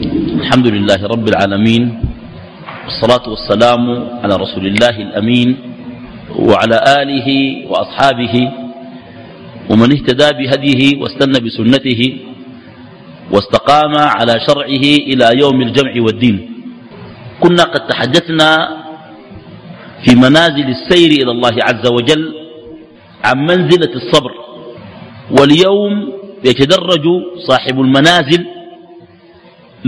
[0.00, 1.82] الحمد لله رب العالمين
[2.84, 3.82] والصلاة والسلام
[4.22, 5.48] على رسول الله الأمين
[6.36, 7.28] وعلى آله
[7.70, 8.34] وأصحابه
[9.70, 12.00] ومن اهتدى بهديه واستنى بسنته
[13.32, 16.36] واستقام على شرعه إلى يوم الجمع والدين.
[17.40, 18.50] كنا قد تحدثنا
[20.04, 22.22] في منازل السير إلى الله عز وجل
[23.24, 24.32] عن منزلة الصبر
[25.40, 26.12] واليوم
[26.44, 27.04] يتدرج
[27.48, 28.55] صاحب المنازل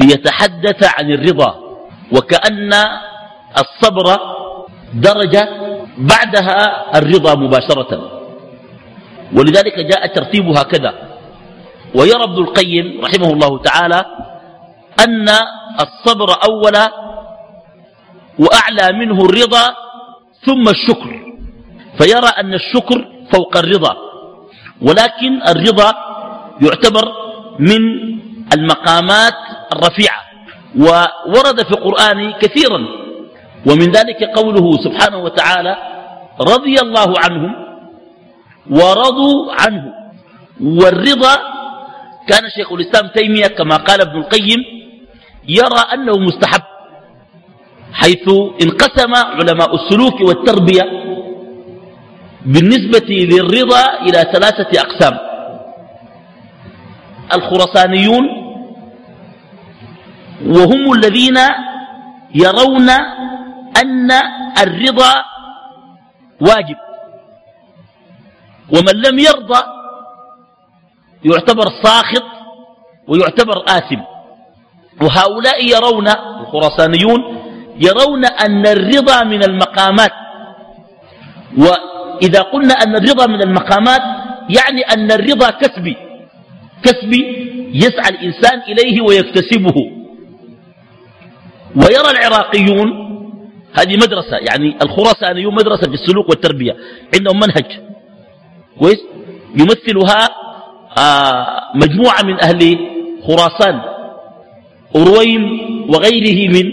[0.03, 1.51] ليتحدث عن الرضا
[2.13, 2.73] وكأن
[3.63, 4.07] الصبر
[4.95, 5.49] درجة
[5.99, 6.59] بعدها
[6.99, 7.93] الرضا مباشرة.
[9.37, 10.93] ولذلك جاء ترتيب هكذا.
[11.95, 14.05] ويرى ابن القيم رحمه الله تعالى
[15.05, 15.29] أن
[15.81, 16.93] الصبر أولا
[18.39, 19.65] وأعلى منه الرضا
[20.47, 21.11] ثم الشكر.
[21.99, 22.99] فيرى أن الشكر
[23.33, 23.97] فوق الرضا
[24.83, 25.93] ولكن الرضا
[26.63, 27.05] يعتبر
[27.59, 27.83] من
[28.57, 29.35] المقامات
[29.73, 30.21] الرفيعة
[30.77, 32.81] وورد في القرآن كثيرا.
[33.67, 35.77] ومن ذلك قوله سبحانه وتعالى
[36.41, 37.53] رضي الله عنهم
[38.71, 39.85] ورضوا عنه.
[40.61, 41.35] والرضا
[42.29, 44.61] كان شيخ الإسلام تيمية كما قال ابن القيم
[45.49, 46.63] يرى أنه مستحب
[47.93, 48.29] حيث
[48.63, 50.83] انقسم علماء السلوك والتربية
[52.47, 55.19] بالنسبة للرضا إلى ثلاثة أقسام.
[57.35, 58.25] الخرسانيون
[60.47, 61.39] وهم الذين
[62.35, 62.91] يرون
[63.83, 64.11] أن
[64.63, 65.13] الرضا
[66.41, 66.77] واجب.
[68.75, 69.63] ومن لم يرضى
[71.25, 72.25] يعتبر ساخط
[73.09, 74.01] ويعتبر آثم.
[75.03, 76.09] وهؤلاء يرون
[76.41, 77.21] الخراسانيون
[77.81, 80.13] يرون أن الرضا من المقامات.
[81.59, 84.03] وإذا قلنا أن الرضا من المقامات
[84.51, 85.97] يعني أن الرضا كسبي.
[86.83, 87.23] كسبي
[87.75, 89.98] يسعى الإنسان إليه ويكتسبه.
[91.77, 93.09] ويرى العراقيون
[93.75, 96.77] هذه مدرسة يعني الخراسانيون مدرسة في السلوك والتربية
[97.15, 97.81] عندهم منهج
[98.79, 98.99] كويس
[99.55, 100.29] يمثلها
[100.99, 102.79] آه مجموعة من أهل
[103.27, 103.81] خراسان
[104.97, 105.61] أرويم
[105.91, 106.73] وغيره من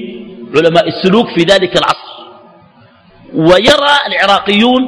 [0.58, 2.16] علماء السلوك في ذلك العصر.
[3.34, 4.84] ويرى العراقيون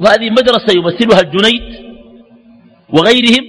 [0.00, 1.92] وهذه مدرسة يمثلها الجنيد
[2.92, 3.44] وغيرهم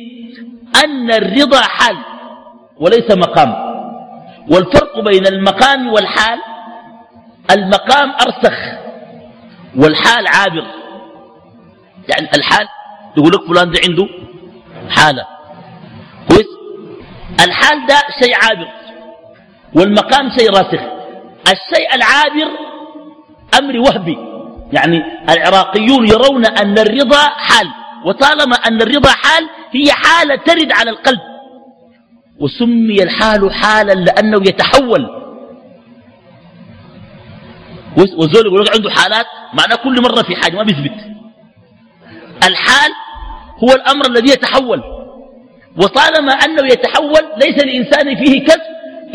[0.86, 1.96] أن الرضا حال
[2.78, 3.73] وليس مقام.
[4.52, 6.40] والفرق بين المقام والحال
[7.52, 8.58] المقام أرسخ
[9.78, 10.66] والحال عابر.
[12.10, 12.68] يعني الحال
[13.18, 14.08] يقول لك فلان ده عنده
[14.90, 15.28] حالة.
[16.30, 16.48] كويس؟
[17.48, 18.68] الحال ده شيء عابر
[19.76, 20.82] والمقام شيء راسخ.
[21.42, 22.52] الشيء العابر
[23.60, 24.18] أمر وهبي.
[24.74, 27.68] يعني العراقيون يرون أن الرضا حال
[28.06, 31.20] وطالما أن الرضا حال هي حالة ترد على القلب.
[32.44, 35.24] وسمي الحال حالا لأنه يتحول.
[37.98, 41.00] وزول يقول عنده حالات معناه كل مرة في حاجة ما بيثبت.
[42.48, 42.92] الحال
[43.64, 44.84] هو الأمر الذي يتحول.
[45.78, 48.62] وطالما أنه يتحول ليس الإنسان فيه كسب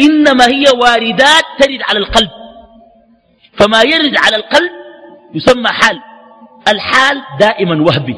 [0.00, 2.30] إنما هي واردات ترد على القلب.
[3.52, 4.70] فما يرد على القلب
[5.34, 5.98] يسمى حال.
[6.68, 8.16] الحال دائما وهبي.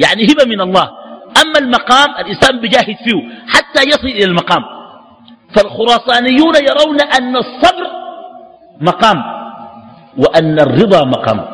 [0.00, 1.01] يعني هبة من الله.
[1.42, 4.62] أما المقام الإنسان بجاهد فيه حتى يصل إلى المقام.
[5.54, 7.86] فالخراسانيون يرون أن الصبر
[8.80, 9.22] مقام
[10.18, 11.44] وأن الرضا مقام.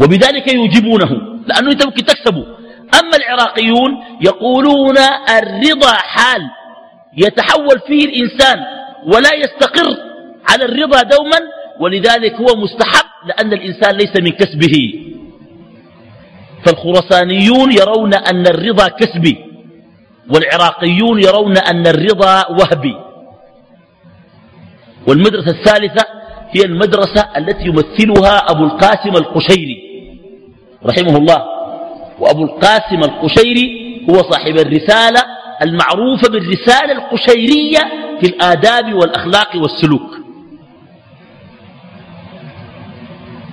[0.00, 1.10] وبذلك يوجبونه
[1.46, 2.46] لأنه أنت ممكن تكسبه.
[3.00, 4.98] أما العراقيون يقولون
[5.30, 6.40] الرضا حال
[7.16, 8.58] يتحول فيه الإنسان
[9.06, 9.96] ولا يستقر
[10.48, 11.38] على الرضا دوما
[11.80, 14.76] ولذلك هو مستحب لأن الإنسان ليس من كسبه.
[16.64, 19.36] فالخرسانيون يرون أن الرضا كسبي
[20.34, 22.96] والعراقيون يرون أن الرضا وهبي.
[25.08, 26.06] والمدرسة الثالثة
[26.50, 29.76] هي المدرسة التي يمثلها أبو القاسم القشيري.
[30.86, 31.42] رحمه الله.
[32.18, 35.20] وأبو القاسم القشيري هو صاحب الرسالة
[35.62, 37.80] المعروفة بالرسالة القشيرية
[38.20, 40.10] في الآداب والأخلاق والسلوك.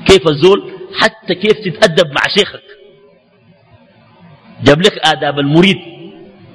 [0.06, 2.72] كيف الزول؟ حتى كيف تتأدب مع شيخك.
[4.63, 5.77] جاب لك آداب المريد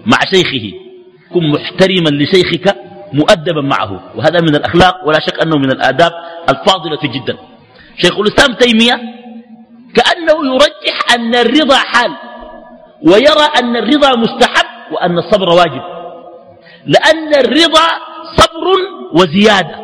[0.06, 0.72] مع شيخه.
[1.34, 2.76] كن محترما لشيخك
[3.12, 4.16] مؤدبا معه.
[4.16, 6.12] وهذا من الأخلاق ولا شك أنه من الآداب
[6.48, 7.38] الفاضلة جدا.
[7.96, 9.00] شيخ الإسلام تيمية
[9.94, 12.10] كأنه يرجح أن الرضا حال
[13.02, 15.82] ويرى أن الرضا مستحب وأن الصبر واجب.
[16.86, 17.86] لأن الرضا
[18.36, 18.66] صبر
[19.12, 19.76] وزيادة.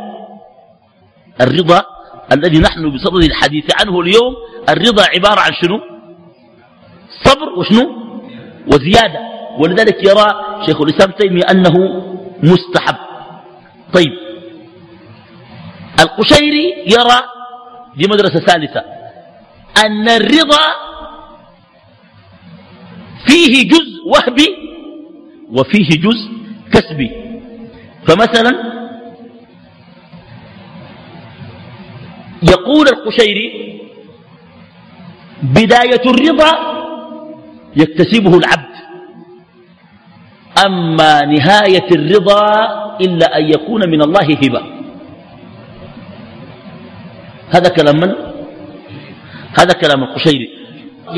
[1.40, 1.82] الرضا
[2.32, 4.34] الذي نحن بصدد الحديث عنه اليوم
[4.68, 5.80] الرضا عبارة عن شنو؟
[7.24, 8.03] صبر وشنو؟
[8.66, 9.20] وزيادة.
[9.58, 10.28] ولذلك يرى
[10.66, 12.04] شيخ الإسلام تيمية أنه
[12.42, 12.96] مستحب.
[13.92, 14.12] طيب.
[16.00, 17.20] القشيري يرى
[17.96, 18.84] دي مدرسة ثالثة
[19.86, 20.64] أن الرضا
[23.26, 24.56] فيه جزء وهبي
[25.50, 26.30] وفيه جزء
[26.72, 27.10] كسبي.
[28.08, 28.74] فمثلا
[32.42, 33.80] يقول القشيري
[35.42, 36.73] بداية الرضا
[37.76, 38.74] يكتسبه العبد.
[40.66, 42.44] أما نهاية الرضا
[43.00, 44.62] إلا أن يكون من الله هبة.
[47.54, 48.14] هذا كلام من؟
[49.58, 50.48] هذا كلام القشيري.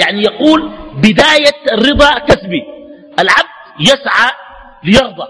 [0.01, 2.63] يعني يقول بداية الرضا كسبي.
[3.19, 4.31] العبد يسعى
[4.85, 5.29] ليرضى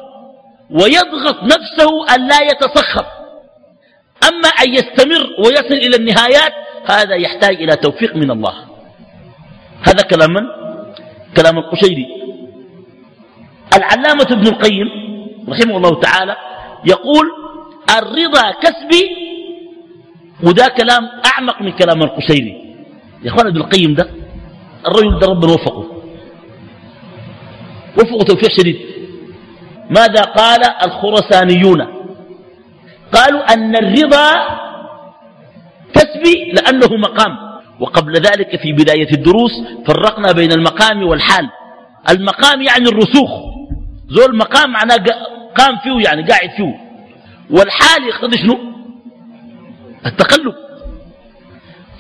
[0.71, 3.07] ويضغط نفسه أن لا يتسخط
[4.29, 6.53] أما أن يستمر ويصل إلى النهايات
[6.87, 8.55] هذا يحتاج إلى توفيق من الله.
[9.83, 10.66] هذا كلام من؟
[11.37, 12.07] كلام القشيري.
[13.77, 14.89] العلامة ابن القيم
[15.49, 16.37] رحمه الله تعالى
[16.85, 17.27] يقول
[17.99, 19.03] الرضا كسبي
[20.43, 22.75] وده كلام أعمق من كلام القشيري.
[23.23, 24.11] يا أخوان ابن القيم ده
[24.87, 25.85] الرجل ده ربنا وفقه.
[27.99, 28.79] وفقه توفيق شديد.
[29.91, 31.81] ماذا قال الخرسانيون
[33.13, 34.29] قالوا أن الرضا
[35.95, 37.46] كسبي لأنه مقام.
[37.81, 39.53] وقبل ذلك في بداية الدروس
[39.87, 41.51] فرقنا بين المقام والحال.
[42.11, 43.31] المقام يعني الرسوخ.
[44.09, 44.97] زول مقام معناه
[45.57, 46.75] قام فيه يعني قاعد فيه.
[47.51, 48.59] والحال يقتضي شنو؟
[50.07, 50.55] التقلب.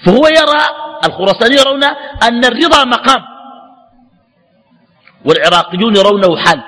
[0.07, 0.63] فهو يرى
[1.05, 1.85] الخراساني يرون
[2.23, 3.23] أن الرضا مقام.
[5.25, 6.63] والعراقيون يرونه حال.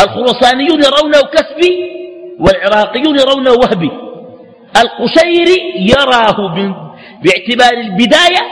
[0.00, 1.98] الخراسانيون يرونه كسبي
[2.40, 3.90] والعراقيون يرونه وهبي
[4.76, 6.54] القشيري يراه
[7.24, 8.42] باعتبار البداية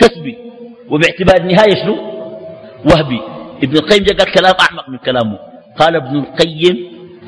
[0.00, 0.38] كسبي
[0.88, 1.96] وباعتبار النهاية شنو؟
[2.90, 3.20] وهبي.
[3.62, 5.38] ابن القيم قال كلام أعمق من كلامه.
[5.78, 6.76] قال ابن القيم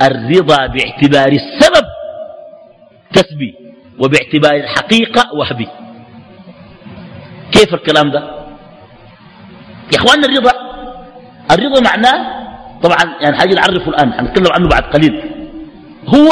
[0.02, 1.86] الرضا باعتبار السبب
[3.12, 3.54] كسبي
[3.98, 5.68] وباعتبار الحقيقة وهبي.
[7.52, 8.20] كيف الكلام ده؟
[9.92, 10.52] يا اخواننا الرضا
[11.50, 12.46] الرضا معناه
[12.82, 15.22] طبعا يعني حاجة نعرفه الآن حنتكلم عنه بعد قليل.
[16.06, 16.28] هو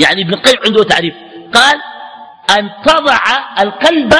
[0.00, 1.14] يعني ابن القيم عنده تعريف.
[1.54, 1.76] قال
[2.58, 3.18] أن تضع
[3.60, 4.14] القلب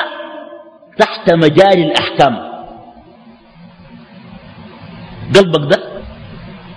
[0.99, 2.49] تحت مجال الأحكام.
[5.37, 5.83] قلبك ده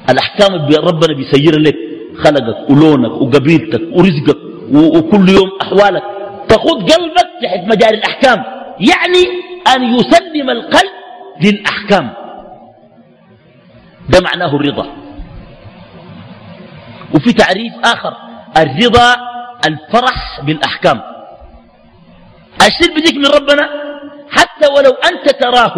[0.10, 1.76] الأحكام اللي ربنا بيسير لك
[2.24, 4.38] خلقك ولونك وقبيلتك ورزقك
[4.74, 6.04] وكل يوم أحوالك.
[6.50, 8.44] تخذ قلبك تحت مجال الأحكام.
[8.80, 9.24] يعني
[9.76, 10.92] أن يسلم القلب
[11.42, 12.14] للأحكام.
[14.10, 14.88] ده معناه الرضا.
[17.16, 18.14] وفي تعريف آخر
[18.58, 19.16] الرضا
[19.68, 21.02] الفرح بالأحكام.
[22.68, 23.70] الشيء بيجيك من ربنا؟
[24.30, 25.74] حتى ولو أنت تراه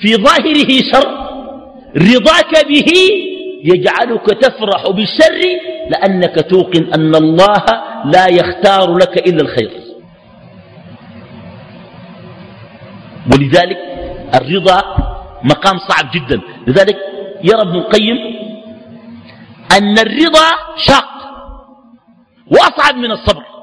[0.00, 1.08] في ظاهره شر
[1.96, 2.90] رضاك به
[3.64, 5.40] يجعلك تفرح بالشر
[5.90, 7.64] لأنك توقن أن الله
[8.04, 9.70] لا يختار لك إلا الخير.
[13.32, 13.78] ولذلك
[14.34, 14.82] الرضا
[15.44, 16.40] مقام صعب جدا.
[16.66, 16.96] لذلك
[17.44, 18.18] يرى ابن القيم
[19.78, 21.10] أن الرضا شاق
[22.50, 23.53] وأصعب من الصبر.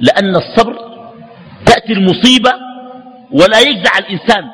[0.00, 0.76] لأن الصبر
[1.66, 2.52] تأتي المصيبة
[3.32, 4.44] ولا يجزع الإنسان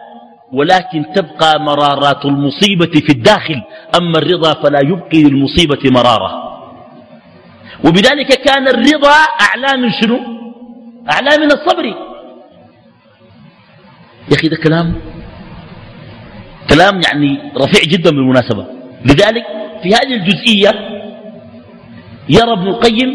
[0.52, 3.62] ولكن تبقى مرارات المصيبة في الداخل
[4.00, 6.30] أما الرضا فلا يبقي للمصيبة مرارة.
[7.84, 10.18] وبذلك كان الرضا أعلى من شنو؟
[11.12, 11.84] أعلى من الصبر.
[14.30, 14.94] يا أخي ده كلام
[16.70, 18.66] كلام يعني رفيع جدا بالمناسبة.
[19.04, 19.44] لذلك
[19.82, 20.70] في هذه الجزئية
[22.28, 23.08] يرى ابن القيم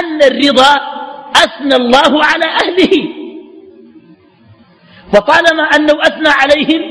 [0.00, 0.97] أن الرضا
[1.44, 2.94] أثنى الله على أهله.
[5.12, 6.82] فطالما أنه أثنى عليهم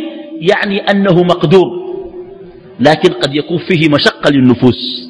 [0.41, 1.87] يعني أنه مقدور.
[2.79, 5.09] لكن قد يكون فيه مشقة للنفوس.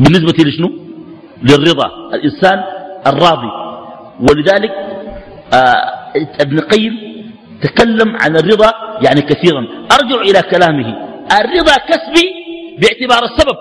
[0.00, 0.70] بالنسبة لشنو؟
[1.42, 2.14] للرضا.
[2.14, 2.64] الإنسان
[3.06, 3.50] الراضي.
[4.20, 4.70] ولذلك
[5.54, 6.92] آه ابن القيم
[7.62, 8.72] تكلم عن الرضا
[9.06, 9.66] يعني كثيرا.
[9.92, 10.88] أرجع إلى كلامه.
[11.40, 12.26] الرضا كسبي
[12.80, 13.56] باعتبار السبب.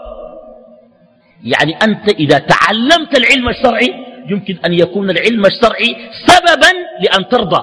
[1.53, 3.93] يعني أنت إذا تعلمت العلم الشرعي
[4.29, 5.95] يمكن أن يكون العلم الشرعي
[6.27, 6.71] سببا
[7.03, 7.61] لأن ترضى.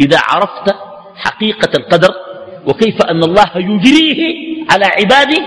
[0.00, 0.74] إذا عرفت
[1.16, 2.14] حقيقة القدر
[2.66, 4.20] وكيف أن الله يجريه
[4.70, 5.42] على عباده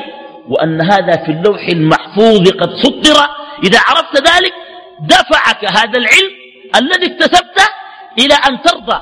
[0.50, 3.18] وأن هذا في اللوح المحفوظ قد سطر
[3.64, 4.54] إذا عرفت ذلك
[5.02, 6.32] دفعك هذا العلم
[6.76, 7.68] الذي اكتسبته
[8.20, 9.00] إلى أن ترضى.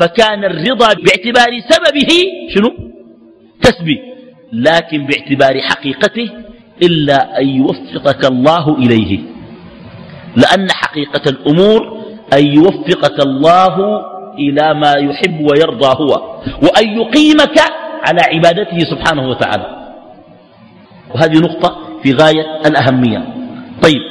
[0.00, 2.10] فكان الرضا باعتبار سببه
[2.54, 2.70] شنو؟
[3.62, 4.00] كسبي
[4.52, 6.30] لكن باعتبار حقيقته
[6.82, 9.18] إلا أن يوفقك الله إليه.
[10.36, 13.74] لأن حقيقة الأمور أن يوفقك الله
[14.38, 17.58] إلى ما يحب ويرضى هو وأن يقيمك
[18.06, 19.94] على عبادته سبحانه وتعالى.
[21.14, 23.34] وهذه نقطة في غاية الأهمية.
[23.82, 24.02] طيب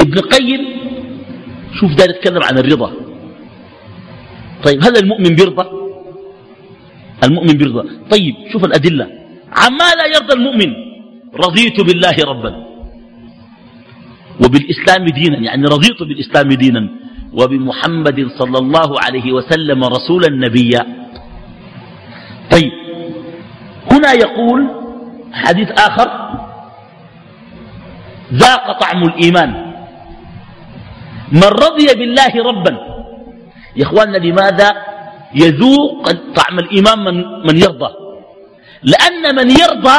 [0.00, 0.60] ابن القيم
[1.80, 2.92] شوف دار يتكلم عن الرضا.
[4.64, 5.66] طيب هل المؤمن بيرضى
[7.24, 9.17] المؤمن بيرضى طيب شوف الأدلة.
[9.52, 10.70] عما لا يرضى المؤمن؟
[11.34, 12.52] رضيت بالله ربا.
[14.44, 16.88] وبالإسلام دينا يعني رضيت بالإسلام دينا.
[17.32, 20.82] وبمحمد صلى الله عليه وسلم رسولا نبيا.
[22.50, 22.72] طيب
[23.92, 24.60] هنا يقول
[25.32, 26.08] حديث آخر
[28.32, 29.50] ذاق طعم الإيمان.
[31.32, 32.74] من رضي بالله ربا.
[33.76, 34.68] يا إخواننا لماذا
[35.34, 38.07] يذوق طعم الإيمان من, من يرضى؟
[38.82, 39.98] لأن من يرضى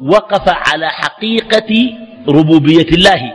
[0.00, 1.70] وقف على حقيقة
[2.28, 3.32] ربوبية الله.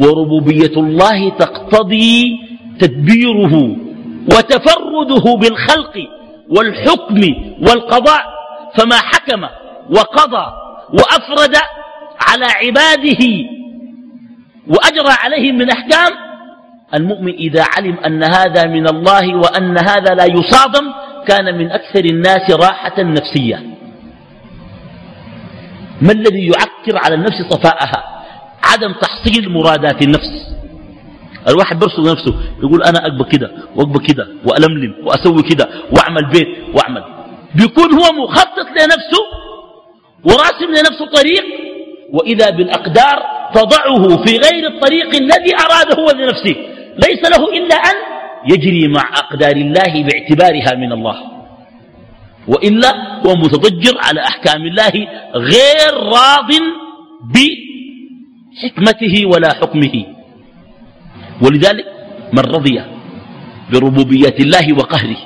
[0.00, 2.38] وربوبية الله تقتضي
[2.80, 3.76] تدبيره
[4.32, 5.94] وتفرده بالخلق
[6.48, 7.20] والحكم
[7.68, 8.22] والقضاء.
[8.78, 9.42] فما حكم
[9.90, 10.46] وقضى
[10.92, 11.56] وأفرد
[12.20, 13.22] على عباده
[14.68, 16.12] وأجرى عليهم من أحكام.
[16.94, 20.92] المؤمن إذا علم أن هذا من الله وأن هذا لا يصادم
[21.28, 23.62] كان من أكثر الناس راحة نفسية.
[26.02, 28.24] ما الذي يعكر على النفس صفاءها؟
[28.64, 30.56] عدم تحصيل مرادات النفس.
[31.48, 37.04] الواحد برسل نفسه يقول أنا أقبى كده وأقبى كده وألملم وأسوي كده وأعمل بيت وأعمل.
[37.54, 39.22] بيكون هو مخطط لنفسه
[40.24, 41.44] وراسم لنفسه طريق
[42.12, 43.22] وإذا بالأقدار
[43.54, 46.56] تضعه في غير الطريق الذي أراده هو لنفسه.
[46.96, 48.15] ليس له إلا أن
[48.48, 51.16] يجري مع أقدار الله باعتبارها من الله.
[52.48, 54.92] وإلا هو متضجر على أحكام الله
[55.34, 56.50] غير راض
[57.34, 60.06] بحكمته ولا حكمه.
[61.42, 61.86] ولذلك
[62.32, 62.82] من رضي
[63.72, 65.16] بربوبية الله وقهره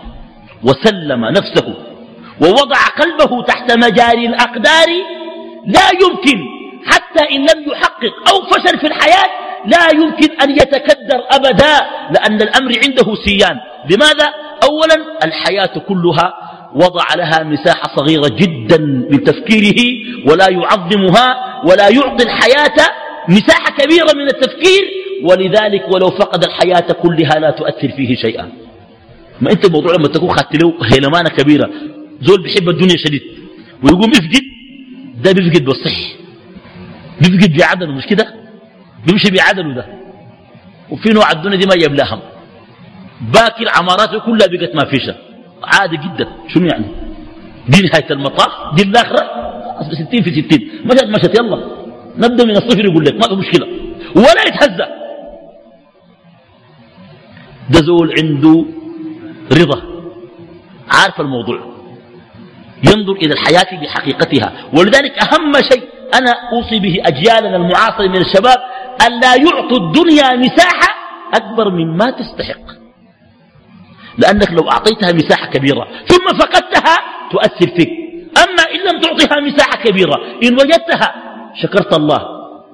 [0.63, 1.75] وسلم نفسه
[2.43, 4.89] ووضع قلبه تحت مجاري الأقدار
[5.67, 6.39] لا يمكن
[6.87, 9.31] حتى إن لم يحقق أو فشل في الحياة
[9.67, 11.75] لا يمكن أن يتكدر أبدا
[12.15, 13.57] لأن الأمر عنده سيان.
[13.91, 14.29] لماذا؟
[14.65, 16.35] أولا الحياة كلها
[16.75, 18.79] وضع لها مساحة صغيرة جدا
[19.11, 19.83] من تفكيره
[20.27, 22.77] ولا يعظمها ولا يعطي الحياة
[23.29, 24.85] مساحة كبيرة من التفكير.
[25.25, 28.53] ولذلك ولو فقد الحياة كلها لا تؤثر فيه شيئا.
[29.41, 31.71] ما أنت الموضوع لما تكون خدت له هيلمانة كبيرة
[32.23, 33.23] زول بيحب الدنيا شديد
[33.85, 34.43] ويقوم يفقد
[35.23, 35.97] ده بيفقد بالصح
[37.21, 38.35] بيفقد بعدله مش كده؟
[39.07, 39.87] بيمشي بعدله ده.
[40.91, 41.75] وفي نوع الدنيا دي ما
[42.13, 42.21] هم
[43.21, 45.11] باكر عماراته كلها بقت ما فيش
[45.65, 46.29] عادي جدا.
[46.49, 46.87] شنو يعني؟
[47.69, 49.51] دي نهاية المطاف دي الآخرة؟
[49.93, 50.71] ستين في ستين.
[50.85, 51.59] مشت مشت يلا.
[52.17, 53.67] نبدأ من الصفر يقول لك ما في مشكلة.
[54.17, 54.89] ولا يتهزأ.
[57.71, 58.65] ده زول عنده
[59.53, 59.83] رضا.
[60.93, 61.71] عارف الموضوع.
[62.89, 64.53] ينظر إلى الحياة بحقيقتها.
[64.79, 65.83] ولذلك أهم شيء
[66.15, 68.59] أنا أوصي به أجيالنا المعاصرة من الشباب
[69.07, 70.91] أن لا يعطوا الدنيا مساحة
[71.35, 72.81] أكبر مما تستحق.
[74.19, 76.97] لأنك لو أعطيتها مساحة كبيرة ثم فقدتها
[77.33, 77.91] تؤثر فيك.
[78.45, 81.15] أما إن لم تعطيها مساحة كبيرة إن وجدتها
[81.63, 82.21] شكرت الله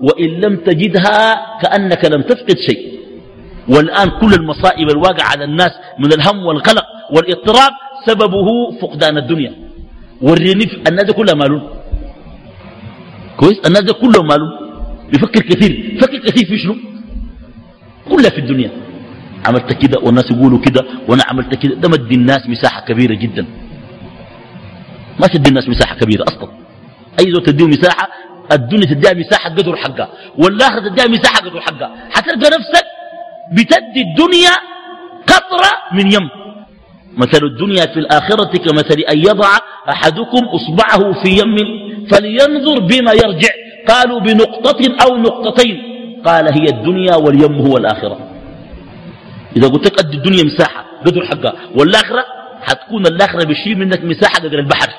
[0.01, 2.97] وإن لم تجدها كأنك لم تفقد شيء.
[3.69, 7.73] والآن كل المصائب الواقعة على الناس من الهم والقلق والإضطراب
[8.07, 8.49] سببه
[8.81, 9.55] فقدان الدنيا.
[10.23, 11.71] وريني الناس كلها مالون.
[13.37, 14.66] كويس؟ الناس كلهم مالون.
[15.13, 15.99] بيفكر كثير.
[16.01, 16.77] فكر كثير في شنو؟
[18.11, 18.71] كلها في الدنيا.
[19.47, 21.75] عملت كده والناس يقولوا كده وأنا عملت كده.
[21.75, 23.47] ده مدي الناس مساحة كبيرة جدا.
[25.21, 26.49] ما تدي الناس مساحة كبيرة أصلا.
[27.21, 28.09] أي زول تديه مساحة
[28.53, 30.09] الدنيا تديها مساحة قدر حقها.
[30.39, 31.91] والآخرة تديها مساحة قدر حقها.
[32.11, 32.85] حتلقى نفسك
[33.53, 34.55] بتدي الدنيا
[35.27, 36.29] قطرة من يم.
[37.17, 39.49] مثل الدنيا في الآخرة كمثل أن يضع
[39.89, 41.57] أحدكم أصبعه في يم
[42.11, 43.55] فلينظر بما يرجع.
[43.89, 45.77] قالوا بنقطة أو نقطتين.
[46.25, 48.19] قال هي الدنيا واليم هو الآخرة.
[49.57, 51.53] إذا قلت لك أدي الدنيا مساحة قدر حقها.
[51.79, 52.25] والآخرة
[52.63, 54.91] حتكون الآخرة بشيء منك مساحة قدر البحر.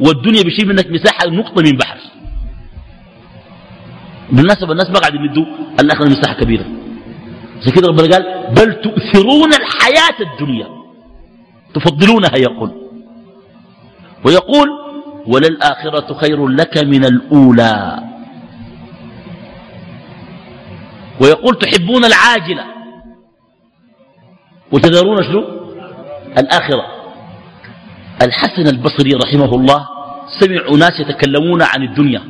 [0.00, 1.98] والدنيا بشيء منك مساحة نقطة من بحر.
[4.32, 5.44] بالنسبة الناس ما قاعد يمدوا
[5.80, 6.64] الآخرة مساحة كبيرة.
[7.60, 10.68] زي كده ربنا قال بل تؤثرون الحياة الدنيا.
[11.74, 12.70] تفضلونها يقول.
[14.24, 14.68] ويقول
[15.26, 17.98] وللآخرة خير لك من الأولى.
[21.20, 22.64] ويقول تحبون العاجلة.
[24.72, 25.44] وتذرون شنو؟
[26.38, 26.86] الآخرة.
[28.22, 29.88] الحسن البصري رحمه الله
[30.40, 32.22] سمع ناس يتكلمون عن الدنيا.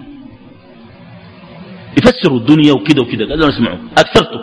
[1.98, 3.28] يفسروا الدنيا وكده وكده.
[3.28, 4.40] قالوا نسمعوا أكثرته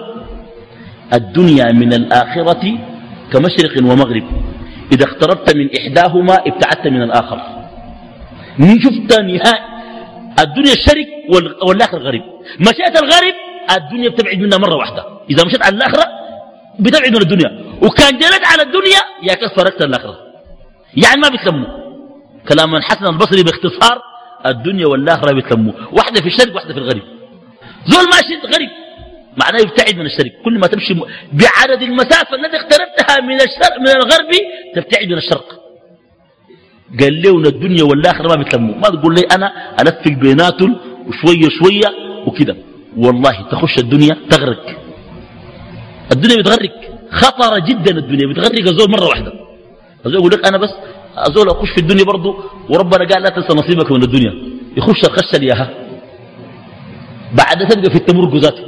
[1.13, 2.77] الدنيا من الآخرة
[3.31, 4.23] كمشرق ومغرب.
[4.91, 7.62] إذا اقتربت من إحداهما ابتعدت من الآخر.
[8.57, 9.73] من شفت نهاية
[10.39, 11.07] الدنيا الشرق
[11.67, 12.21] والآخر غريب.
[12.59, 13.33] مشيت الغرب
[13.77, 15.05] الدنيا بتبعد منها مرة واحدة.
[15.29, 16.05] إذا مشيت على الآخرة
[16.79, 17.63] بتبعد من الدنيا.
[17.81, 20.17] وكان جلد على الدنيا يا كسر أكثر الآخرة؟
[20.97, 21.67] يعني ما بيتلموا
[22.49, 24.01] كلام من حسن البصري باختصار
[24.45, 27.01] الدنيا والآخرة بيتلموا واحدة في الشرق واحدة في الغرب
[27.85, 28.69] زول ماشي غريب
[29.37, 30.31] معناه يبتعد من الشرق.
[30.45, 30.93] كل ما تمشي
[31.33, 34.31] بعدد المسافة التي اقتربتها من الشرق من الغرب
[34.75, 35.62] تبتعد من الشرق.
[36.99, 38.75] قال لي الدنيا والآخرة ما بيتلموا.
[38.75, 40.75] ما تقول لي أنا ألفق بيناتهم
[41.07, 41.89] وشوية شوية
[42.27, 42.55] وكده.
[42.97, 44.65] والله تخش الدنيا تغرق.
[46.11, 46.71] الدنيا بتغرق.
[47.11, 48.27] خطرة جدا الدنيا.
[48.27, 49.33] بتغرق الزول مرة واحدة.
[50.05, 50.69] الزول يقول لك أنا بس
[51.27, 52.35] الزول أخش في الدنيا برضه
[52.69, 54.33] وربنا قال لا تنسى نصيبك من الدنيا.
[54.77, 55.69] يخش الخش الياها
[57.33, 58.63] بعد تلقى في التمرق ذاته.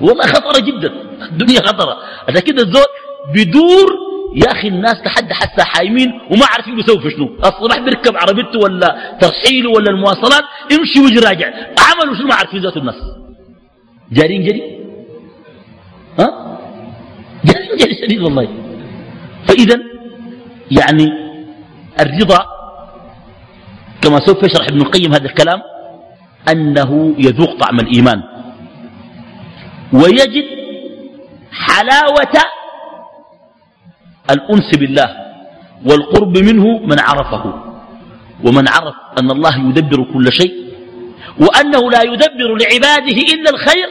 [0.00, 0.92] والله خطرة جدا.
[1.32, 1.96] الدنيا خطرة.
[2.28, 2.86] عشان كده الزول
[3.34, 7.26] بدور يا أخي الناس لحد حتى حايمين وما عارفين في شنو.
[7.26, 11.46] الصباح بيركب عربيته ولا ترحيله ولا المواصلات يمشي ويجي راجع.
[11.78, 12.94] عملوا شنو ما عارفين ذات الناس.
[14.12, 14.62] جارين جري
[16.18, 16.58] ها؟
[17.44, 18.48] جارين جري شديد والله.
[19.48, 19.80] فإذا
[20.70, 21.08] يعني
[22.00, 22.46] الرضا
[24.02, 25.62] كما سوف يشرح ابن القيم هذا الكلام
[26.48, 28.22] أنه يذوق طعم الإيمان.
[29.92, 30.44] ويجد
[31.52, 32.44] حلاوة
[34.30, 35.16] الأنس بالله
[35.86, 37.54] والقرب منه من عرفه
[38.44, 40.54] ومن عرف أن الله يدبر كل شيء
[41.40, 43.88] وأنه لا يدبر لعباده إلا الخير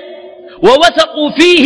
[0.64, 1.66] ووثقوا فيه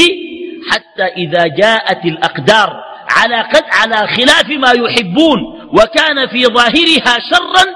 [0.71, 5.39] حتى إذا جاءت الأقدار على, قد على خلاف ما يحبون
[5.73, 7.75] وكان في ظاهرها شرا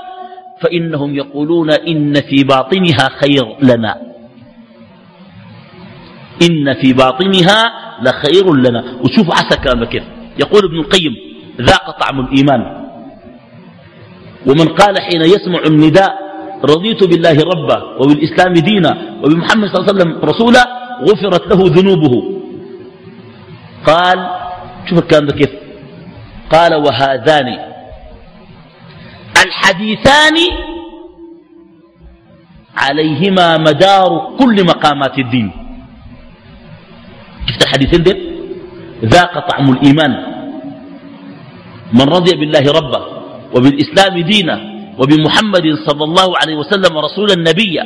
[0.62, 4.02] فإنهم يقولون إن في باطنها خير لنا.
[6.42, 8.84] إن في باطنها لخير لنا.
[9.04, 10.04] وشوفوا عسى كلام كيف.
[10.40, 11.16] يقول ابن القيم
[11.62, 12.62] ذاق طعم الإيمان.
[14.48, 16.30] ومن قال حين يسمع النداء
[16.64, 20.64] رضيت بالله ربا وبالإسلام دينا وبمحمد صلى الله عليه وسلم رسولا
[21.02, 22.14] غفرت له ذنوبه.
[23.86, 24.30] قال
[24.90, 25.50] شوف الكلام ده كيف.
[26.52, 27.60] قال وهذان
[29.46, 30.36] الحديثان
[32.78, 35.52] عليهما مدار كل مقامات الدين.
[37.48, 38.14] شفت الحديثين دي
[39.06, 40.29] ذاق طعم الإيمان.
[41.94, 43.02] من رضي بالله ربا
[43.56, 44.56] وبالإسلام دينا
[45.00, 47.86] وبمحمد صلى الله عليه وسلم رسولا نبيا.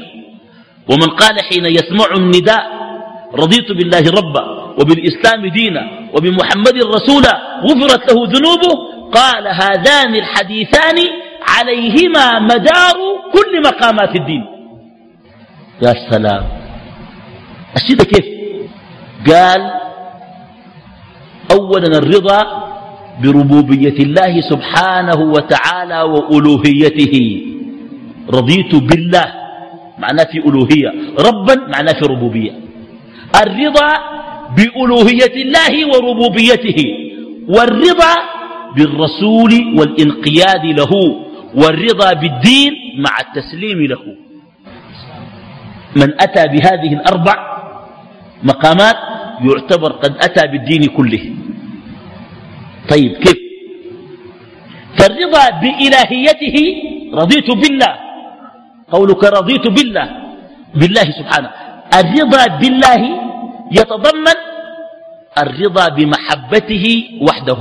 [0.89, 2.63] ومن قال حين يسمع النداء
[3.35, 4.43] رضيت بالله ربا
[4.79, 8.73] وبالإسلام دينا وبمحمد رسولا غفرت له ذنوبه
[9.11, 10.97] قال هذان الحديثان
[11.47, 12.97] عليهما مدار
[13.33, 14.43] كل مقامات الدين.
[15.81, 16.43] يا سلام.
[17.75, 18.25] الشيء كيف؟
[19.27, 19.61] قال
[21.51, 22.62] أولا الرضا
[23.21, 27.15] بربوبية الله سبحانه وتعالى وألوهيته.
[28.29, 29.27] رضيت بالله
[29.99, 30.91] معناه في ألوهية.
[31.19, 32.53] ربا معناه في ربوبية.
[33.43, 33.91] الرضا
[34.57, 36.79] بألوهية الله وربوبيته
[37.49, 38.13] والرضا
[38.75, 40.93] بالرسول والانقياد له
[41.55, 44.03] والرضا بالدين مع التسليم له.
[45.95, 47.35] من أتى بهذه الأربع
[48.43, 48.95] مقامات
[49.45, 51.23] يعتبر قد أتى بالدين كله.
[52.89, 53.37] طيب كيف؟
[54.97, 56.57] فالرضا بإلهيته
[57.13, 57.93] رضيت بالله.
[58.91, 60.07] قولك رضيت بالله
[60.75, 61.49] بالله سبحانه.
[61.99, 63.01] الرضا بالله
[63.71, 64.37] يتضمن
[65.37, 66.85] الرضا بمحبته
[67.21, 67.59] وحده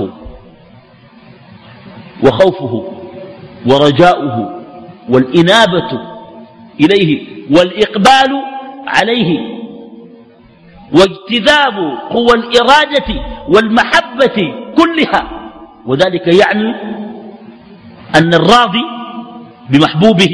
[2.23, 2.73] وخوفه
[3.69, 4.63] ورجاؤه
[5.09, 5.91] والإنابة
[6.79, 8.31] إليه والإقبال
[8.87, 9.39] عليه
[10.93, 11.77] واجتذاب
[12.09, 13.09] قوى الإرادة
[13.49, 15.51] والمحبة كلها.
[15.85, 16.75] وذلك يعني
[18.15, 18.85] أن الراضي
[19.69, 20.33] بمحبوبه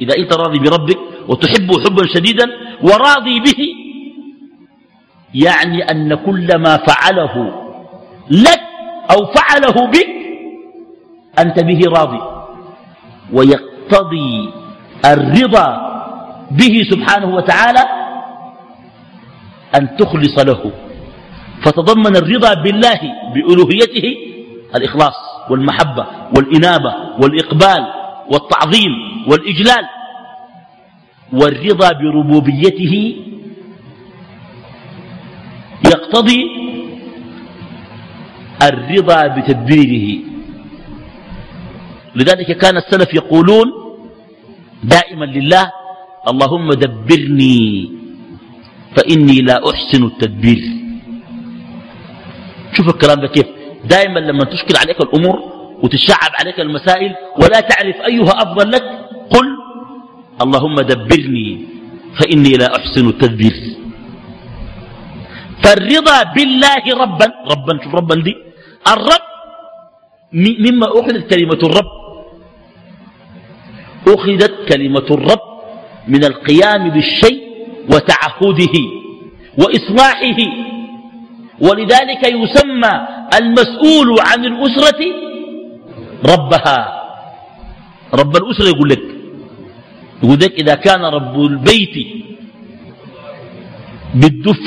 [0.00, 0.98] إذا أنت راضي بربك
[1.28, 2.46] وتحبه حبا شديدا
[2.82, 3.60] وراضي به
[5.34, 7.34] يعني أن كل ما فعله
[8.30, 8.60] لك
[9.10, 10.08] أو فعله بك
[11.38, 12.20] أنت به راضي.
[13.32, 14.52] ويقتضي
[15.04, 15.68] الرضا
[16.50, 17.84] به سبحانه وتعالى
[19.74, 20.72] أن تخلص له.
[21.62, 23.00] فتضمن الرضا بالله
[23.34, 24.06] بألوهيته
[24.74, 25.14] الإخلاص
[25.50, 26.92] والمحبة والإنابة
[27.22, 27.82] والإقبال
[28.32, 28.92] والتعظيم
[29.28, 29.84] والإجلال.
[31.32, 32.94] والرضا بربوبيته
[35.86, 36.40] يقتضي
[38.62, 40.06] الرضا بتدبيره.
[42.16, 43.68] لذلك كان السلف يقولون
[44.82, 45.72] دائما لله
[46.28, 47.90] اللهم دبرني
[48.96, 50.87] فإني لا أحسن التدبير.
[52.76, 53.46] شوف الكلام ده كيف.
[53.84, 55.36] دائما لما تشكل عليك الأمور
[55.82, 58.82] وتشعب عليك المسائل ولا تعرف أيها أفضل لك
[59.30, 59.46] قل
[60.42, 61.66] اللهم دبرني
[62.18, 63.54] فإني لا أحسن التدبير.
[65.62, 68.34] فالرضا بالله ربا ربا شوف ربا دي.
[68.92, 69.26] الرب
[70.32, 71.90] مما أخذت كلمة الرب.
[74.08, 75.44] أخذت كلمة الرب
[76.08, 77.40] من القيام بالشيء
[77.92, 78.76] وتعهده
[79.58, 80.67] وإصلاحه.
[81.60, 82.94] ولذلك يسمى
[83.34, 85.00] المسؤول عن الأسرة
[86.24, 86.78] ربها.
[88.14, 89.02] رب الأسرة يقول لك
[90.22, 91.96] يقول لك إذا كان رب البيت
[94.14, 94.66] بالدف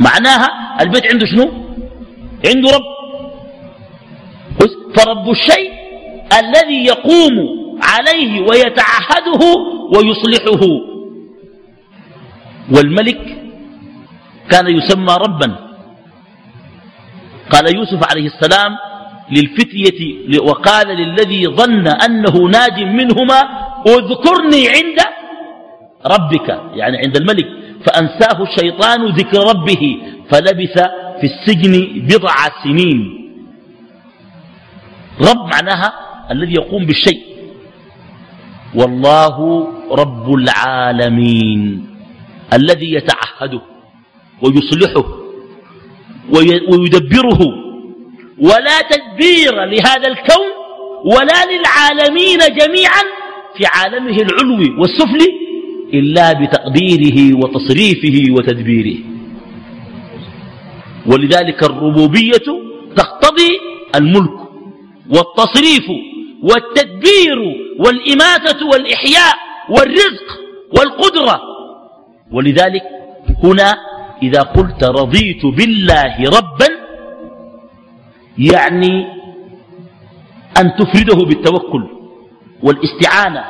[0.00, 0.48] معناها
[0.80, 1.46] البيت عنده شنو؟
[2.46, 2.98] عنده رب.
[4.96, 5.70] فرب الشيء
[6.40, 7.36] الذي يقوم
[7.82, 9.42] عليه ويتعهده
[9.94, 10.62] ويصلحه.
[12.74, 13.20] والملك
[14.50, 15.67] كان يسمى ربا.
[17.50, 18.76] قال يوسف عليه السلام
[19.30, 23.40] للفتية وقال للذي ظن أنه ناج منهما
[23.86, 24.98] اذكرني عند
[26.06, 27.46] ربك يعني عند الملك.
[27.86, 30.76] فأنساه الشيطان ذكر ربه فلبث
[31.20, 32.34] في السجن بضع
[32.64, 33.30] سنين.
[35.20, 35.92] رب معناها
[36.30, 37.22] الذي يقوم بالشيء.
[38.74, 41.86] والله رب العالمين
[42.52, 43.60] الذي يتعهده
[44.42, 45.27] ويصلحه.
[46.70, 47.40] ويدبره.
[48.38, 50.48] ولا تدبير لهذا الكون
[51.04, 53.02] ولا للعالمين جميعا
[53.56, 55.32] في عالمه العلوي والسفلي
[55.94, 58.98] إلا بتقديره وتصريفه وتدبيره.
[61.06, 62.46] ولذلك الربوبية
[62.96, 63.50] تقتضي
[63.94, 64.38] الملك
[65.10, 65.86] والتصريف
[66.42, 67.38] والتدبير
[67.78, 69.34] والإماتة والإحياء
[69.70, 70.28] والرزق
[70.78, 71.40] والقدرة.
[72.32, 72.82] ولذلك
[73.44, 73.76] هنا
[74.22, 76.70] إذا قلت رضيت بالله ربا
[78.38, 79.06] يعني
[80.60, 81.84] أن تفرده بالتوكل
[82.62, 83.44] والاستعانة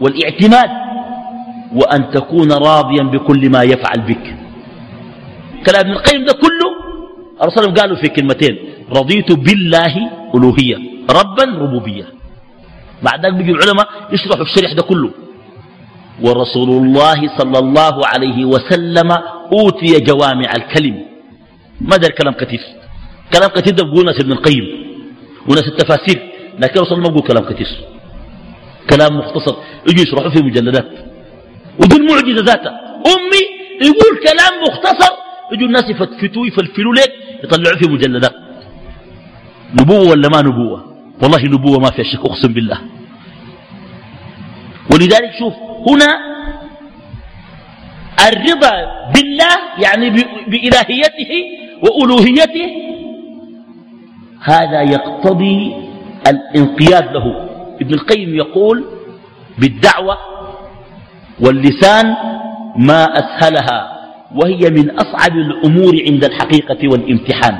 [0.00, 0.70] والاعتماد
[1.74, 4.36] وأن تكون راضيا بكل ما يفعل بك.
[5.66, 6.68] كلام ابن القيم ده كله
[7.42, 8.58] الرسول قالوا في كلمتين
[8.96, 9.94] رضيت بالله
[10.34, 10.76] ألوهية
[11.10, 12.04] ربا ربوبية.
[13.02, 15.10] بعد ذلك بيجي العلماء يشرحوا الشرح ده كله.
[16.22, 19.08] ورسول الله صلى الله عليه وسلم
[19.52, 21.04] أوتي جوامع الكلم.
[21.80, 22.60] ما ده الكلام كثير
[23.32, 24.64] كلام كثير ده بيقول ناس ابن القيم.
[25.48, 26.32] وناس التفاسير.
[26.58, 27.68] لكن رسول الله ما بيقول كلام كثير
[28.90, 29.56] كلام مختصر.
[29.88, 30.90] يجي يشرحوا في مجلدات.
[31.80, 33.42] ودي المعجزة ذاتها أمي
[33.80, 35.12] يقول كلام مختصر.
[35.52, 37.12] يجوا الناس يفتفتوا يفلفلوا لك
[37.44, 38.34] يطلعوا في مجلدات.
[39.80, 42.78] نبوة ولا ما نبوة؟ والله نبوة ما فيها شك أقسم بالله.
[44.92, 45.54] ولذلك شوف
[45.88, 46.31] هنا
[48.28, 48.74] الرضا
[49.14, 50.10] بالله يعني
[50.46, 51.32] بإلهيته
[51.82, 52.70] وألوهيته
[54.44, 55.74] هذا يقتضي
[56.28, 57.48] الانقياد له.
[57.80, 58.84] ابن القيم يقول
[59.58, 60.18] بالدعوة
[61.40, 62.16] واللسان
[62.76, 63.98] ما أسهلها
[64.34, 67.58] وهي من أصعب الأمور عند الحقيقة والامتحان.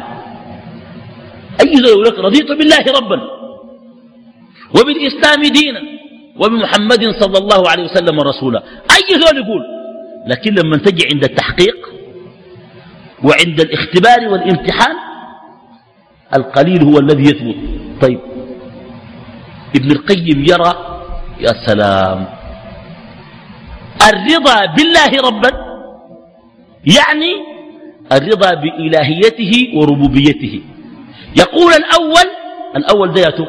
[1.61, 3.21] أي يقول لك رضيت بالله ربا
[4.81, 5.81] وبالإسلام دينا
[6.37, 8.63] وبمحمد صلى الله عليه وسلم رسولا.
[8.91, 9.63] أي زول يقول
[10.27, 11.77] لكن لما تجي عند التحقيق
[13.25, 14.97] وعند الاختبار والامتحان
[16.37, 17.57] القليل هو الذي يثبت.
[18.01, 18.21] طيب
[19.77, 20.73] ابن القيم يرى
[21.41, 22.27] يا سلام
[24.09, 25.51] الرضا بالله ربا
[26.97, 27.33] يعني
[28.13, 30.61] الرضا بإلهيته وربوبيته.
[31.39, 32.29] يقول الأول
[32.77, 33.47] الأول ذاته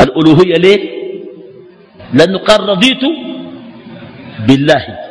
[0.00, 0.80] الألوهية ليه؟
[2.12, 3.00] لأنه قال رضيت
[4.46, 5.07] بالله.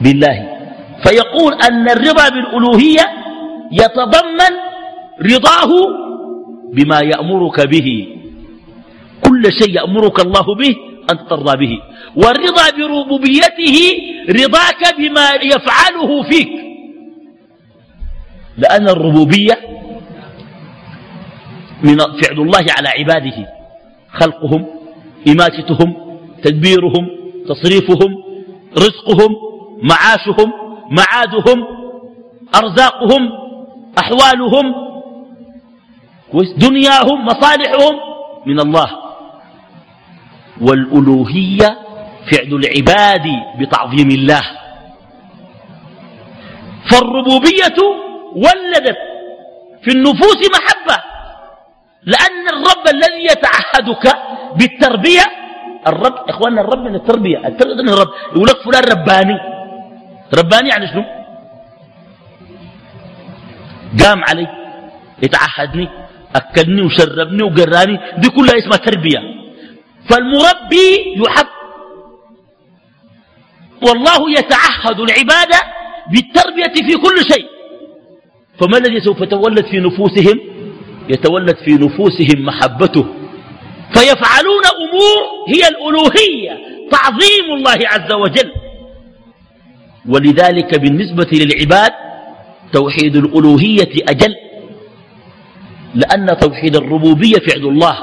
[0.00, 0.36] بالله.
[1.04, 3.06] فيقول أن الرضا بالألوهية
[3.72, 4.54] يتضمن
[5.22, 5.70] رضاه
[6.72, 8.08] بما يأمرك به.
[9.28, 10.76] كل شيء يأمرك الله به
[11.12, 11.72] أن ترضى به.
[12.16, 13.76] والرضا بربوبيته
[14.28, 16.52] رضاك بما يفعله فيك.
[18.58, 19.58] لأن الربوبية
[21.82, 23.48] من فعل الله على عباده.
[24.12, 24.66] خلقهم
[25.28, 25.94] إماتتهم
[26.42, 27.08] تدبيرهم
[27.48, 28.10] تصريفهم
[28.78, 29.53] رزقهم
[29.90, 30.52] معاشهم
[30.90, 31.58] معادهم
[32.54, 33.22] أرزاقهم
[33.98, 34.66] أحوالهم
[36.56, 37.94] دنياهم مصالحهم
[38.46, 38.90] من الله.
[40.60, 41.68] والألوهية
[42.30, 43.26] فعل العباد
[43.58, 44.42] بتعظيم الله.
[46.90, 47.78] فالربوبية
[48.36, 48.98] ولدت
[49.82, 51.02] في النفوس محبة
[52.04, 54.04] لأن الرب الذي يتعهدك
[54.56, 55.24] بالتربية
[55.86, 57.38] الرب إخواننا الرب من التربية.
[57.48, 58.08] التربية من الرب.
[58.32, 59.53] يقول لك فلان رباني.
[60.34, 61.04] رباني يعني شنو؟
[64.04, 64.48] قام علي
[65.22, 65.88] يتعهدني
[66.36, 69.18] أكلني وشربني وقراني دي كلها اسمها تربية.
[70.10, 71.46] فالمربي يحب
[73.82, 75.60] والله يتعهد العبادة
[76.12, 77.46] بالتربية في كل شيء.
[78.60, 80.40] فما الذي سوف يتولد في نفوسهم؟
[81.08, 83.06] يتولد في نفوسهم محبته.
[83.94, 86.52] فيفعلون أمور هي الألوهية
[86.90, 88.52] تعظيم الله عز وجل.
[90.08, 91.90] ولذلك بالنسبة للعباد
[92.72, 94.34] توحيد الألوهية أجل
[95.94, 97.98] لأن توحيد الربوبية فعل الله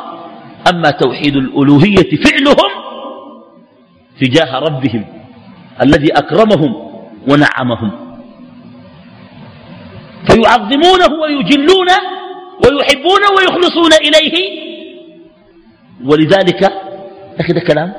[0.69, 2.71] أما توحيد الألوهية فعلهم
[4.21, 5.05] تجاه ربهم
[5.81, 6.91] الذي أكرمهم
[7.29, 7.91] ونعمهم.
[10.29, 11.97] فيعظمونه ويجلونه
[12.65, 14.61] ويحبونه ويخلصون إليه.
[16.05, 16.63] ولذلك
[17.39, 17.93] أخذ كلام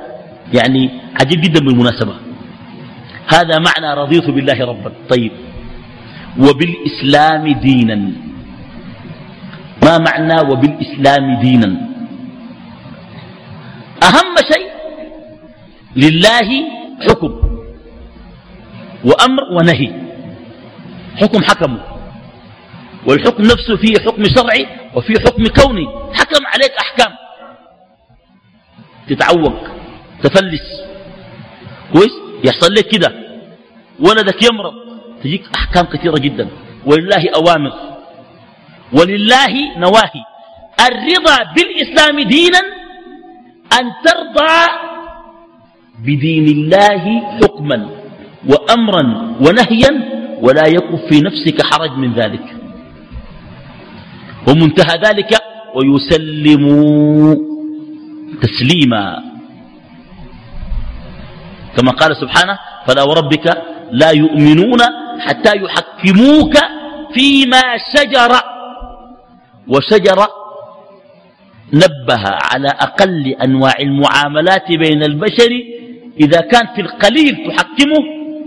[0.53, 0.89] يعني
[1.21, 2.13] عجيب جدا بالمناسبة.
[3.27, 4.91] هذا معنى رضيت بالله ربا.
[5.09, 5.31] طيب.
[6.39, 8.11] وبالإسلام دينا.
[9.83, 11.71] ما معنى وبالإسلام دينا؟
[14.03, 14.69] أهم شيء
[15.95, 16.49] لله
[17.09, 17.33] حكم
[19.05, 19.91] وأمر ونهي.
[21.15, 21.79] حكم حكمه.
[23.07, 25.87] والحكم نفسه فيه حكم شرعي وفيه حكم كوني.
[26.13, 27.13] حكم عليك أحكام.
[29.07, 29.67] تتعوق
[30.23, 30.67] تفلس.
[31.93, 33.11] كويس؟ يحصل لك كده.
[33.99, 34.73] ولدك يمرض.
[35.23, 36.47] تجيك أحكام كثيرة جدا.
[36.85, 37.73] ولله أوامر.
[38.93, 40.23] ولله نواهي.
[40.87, 42.59] الرضا بالإسلام دينا
[43.79, 44.57] أن ترضى
[45.99, 47.03] بدين الله
[47.37, 47.89] حكما
[48.49, 49.91] وأمرا ونهيا
[50.41, 52.55] ولا يكن في نفسك حرج من ذلك.
[54.47, 55.31] ومنتهى ذلك
[55.75, 57.35] ويسلموا
[58.41, 59.32] تسليما.
[61.77, 64.79] كما قال سبحانه فلا وربك لا يؤمنون
[65.19, 66.53] حتى يحكموك
[67.13, 67.61] فيما
[67.95, 68.31] شجر
[69.67, 70.27] وشجر
[71.73, 75.51] نبه على أقل أنواع المعاملات بين البشر.
[76.19, 77.99] إذا كان في القليل تحكمه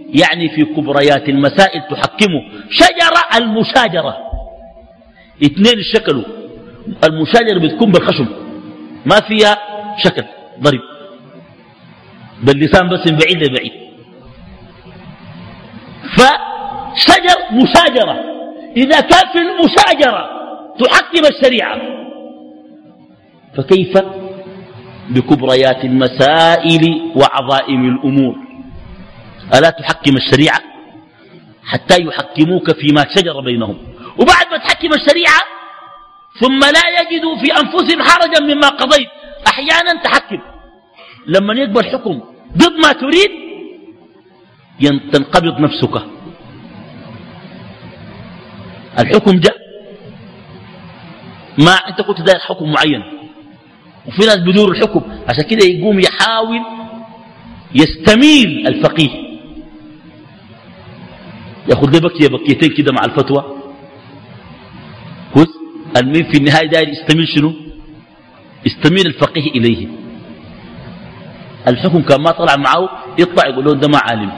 [0.08, 2.40] يعني في كبريات المسائل تحكمه.
[2.70, 4.16] شجر المشاجرة.
[5.44, 6.24] اثنين الشكل
[7.04, 8.28] المشاجرة بتكون بالخشم.
[9.06, 9.58] ما فيها
[10.04, 10.24] شكل.
[10.60, 10.80] ضرب
[12.42, 13.72] باللسان بس من بعيد لبعيد.
[16.16, 18.16] فشجر مشاجرة.
[18.76, 20.30] إذا كان في المشاجرة
[20.80, 21.80] تحكم الشريعة.
[23.56, 23.98] فكيف؟
[25.08, 28.34] بكبريات المسائل وعظائم الأمور.
[29.54, 30.60] ألا تحكم الشريعة
[31.64, 33.78] حتى يحكموك فيما شجر بينهم.
[34.18, 35.40] وبعد ما تحكم الشريعة
[36.40, 39.08] ثم لا يجدوا في أنفسهم حرجا مما قضيت
[39.46, 40.40] أحيانا تحكم.
[41.26, 42.20] لما يقبل حكم
[42.56, 43.30] ضد ما تريد
[45.12, 46.02] تنقبض نفسك.
[48.98, 49.56] الحكم جاء.
[51.58, 53.02] ما أنت كنت داير حكم معين.
[54.06, 56.60] وفي ناس بدور الحكم عشان كده يقوم يحاول
[57.74, 59.10] يستميل الفقيه.
[61.70, 63.56] ياخذ له بكيه بكيتين كده مع الفتوى.
[65.96, 67.52] المين في النهاية داير يستميل شنو؟
[68.66, 69.86] يستميل الفقيه إليه.
[71.68, 74.32] الحكم كان ما طلع معه يطلع يقول له ده ما عالم.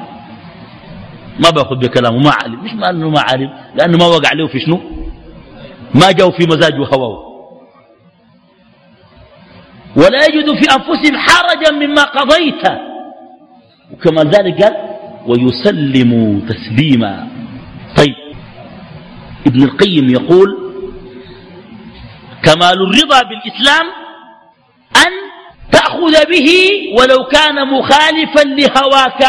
[1.45, 2.64] ما باخذ بكلامه ما عالم.
[2.64, 4.81] مش ما إنه ما عالم لأنه ما وقع له في شنو؟
[5.95, 7.29] ما جاءوا في مزاجه وهواه.
[9.97, 12.62] ولا يجد في أنفسهم حرجا مما قضيت.
[13.93, 14.77] وكما ذلك قال
[15.27, 17.29] ويسلموا تسليما.
[17.97, 18.14] طيب.
[19.47, 20.59] ابن القيم يقول
[22.43, 23.87] كمال الرضا بالإسلام
[24.97, 25.28] أن
[25.73, 26.49] تأخذ به
[26.99, 29.23] ولو كان مخالفا لهواك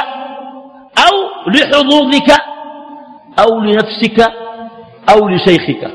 [0.97, 1.15] أو
[1.51, 2.29] لحظوظك
[3.39, 4.31] أو لنفسك
[5.09, 5.91] أو لشيخك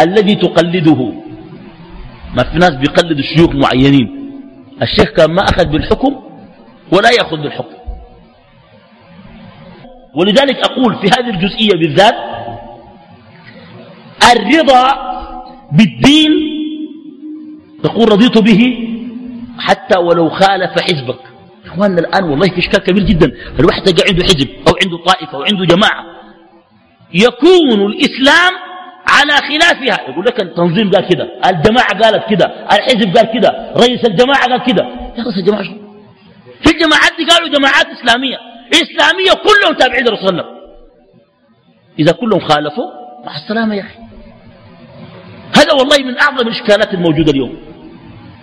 [0.00, 1.12] الذي تقلده.
[2.36, 4.08] ما في ناس بيقلدوا شيوخ معينين.
[4.82, 6.22] الشيخ كان ما أخذ بالحكم
[6.92, 7.74] ولا يأخذ بالحكم.
[10.14, 12.14] ولذلك أقول في هذه الجزئية بالذات
[14.32, 15.10] الرضا
[15.72, 16.30] بالدين
[17.82, 18.88] تقول رضيت به
[19.60, 21.20] حتى ولو خالف حزبك.
[21.66, 23.32] إخواننا الآن والله في إشكال كبير جدا.
[23.60, 26.04] الواحد تلقى عنده حزب أو عنده طائفة أو عنده جماعة.
[27.14, 28.52] يكون الإسلام
[29.08, 30.10] على خلافها.
[30.10, 34.84] يقول لك التنظيم قال كده الجماعة قالت كده الحزب قال كده رئيس الجماعة قال كده.
[35.18, 35.72] يا رئيس الجماعة شو
[36.64, 38.36] في الجماعات دي قالوا جماعات إسلامية.
[38.72, 40.44] إسلامية كلهم تابعين للرسول الله.
[41.98, 42.84] إذا كلهم خالفوا
[43.26, 43.98] مع السلامة يا أخي.
[45.56, 47.58] هذا والله من أعظم الإشكالات الموجودة اليوم.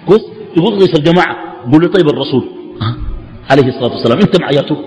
[0.07, 0.21] كويس
[0.57, 1.35] يقول رئيس الجماعة
[1.67, 2.49] يقول لي طيب الرسول.
[3.51, 4.19] عليه الصلاة والسلام.
[4.19, 4.77] أنت معياته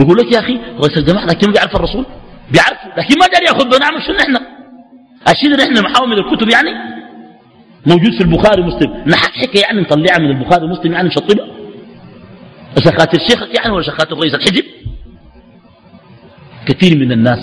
[0.00, 2.06] يقول لك يا أخي رئيس الجماعة لكن بيعرف الرسول.
[2.52, 4.40] بيعرف لكن ما داري يأخذ بنعمل شنو إحنا؟
[5.28, 6.70] الشيء اللي محاول من الكتب يعني؟
[7.86, 9.04] موجود في البخاري ومسلم.
[9.06, 11.46] نحكي يعني نطلعها من البخاري ومسلم يعني نشطبها.
[12.84, 14.64] شخاتر شيخك يعني ولا شخاتر رئيس الحزب
[16.66, 17.38] كثير من الناس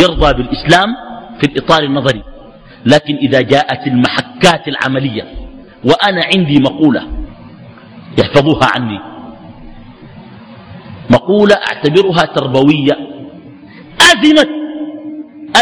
[0.00, 0.88] يرضى بالإسلام
[1.40, 2.22] في الإطار النظري.
[2.86, 5.22] لكن إذا جاءت المحكات العملية
[5.84, 7.08] وأنا عندي مقولة
[8.18, 9.00] يحفظوها عني.
[11.10, 12.96] مقولة أعتبرها تربوية.
[14.00, 14.48] أزمت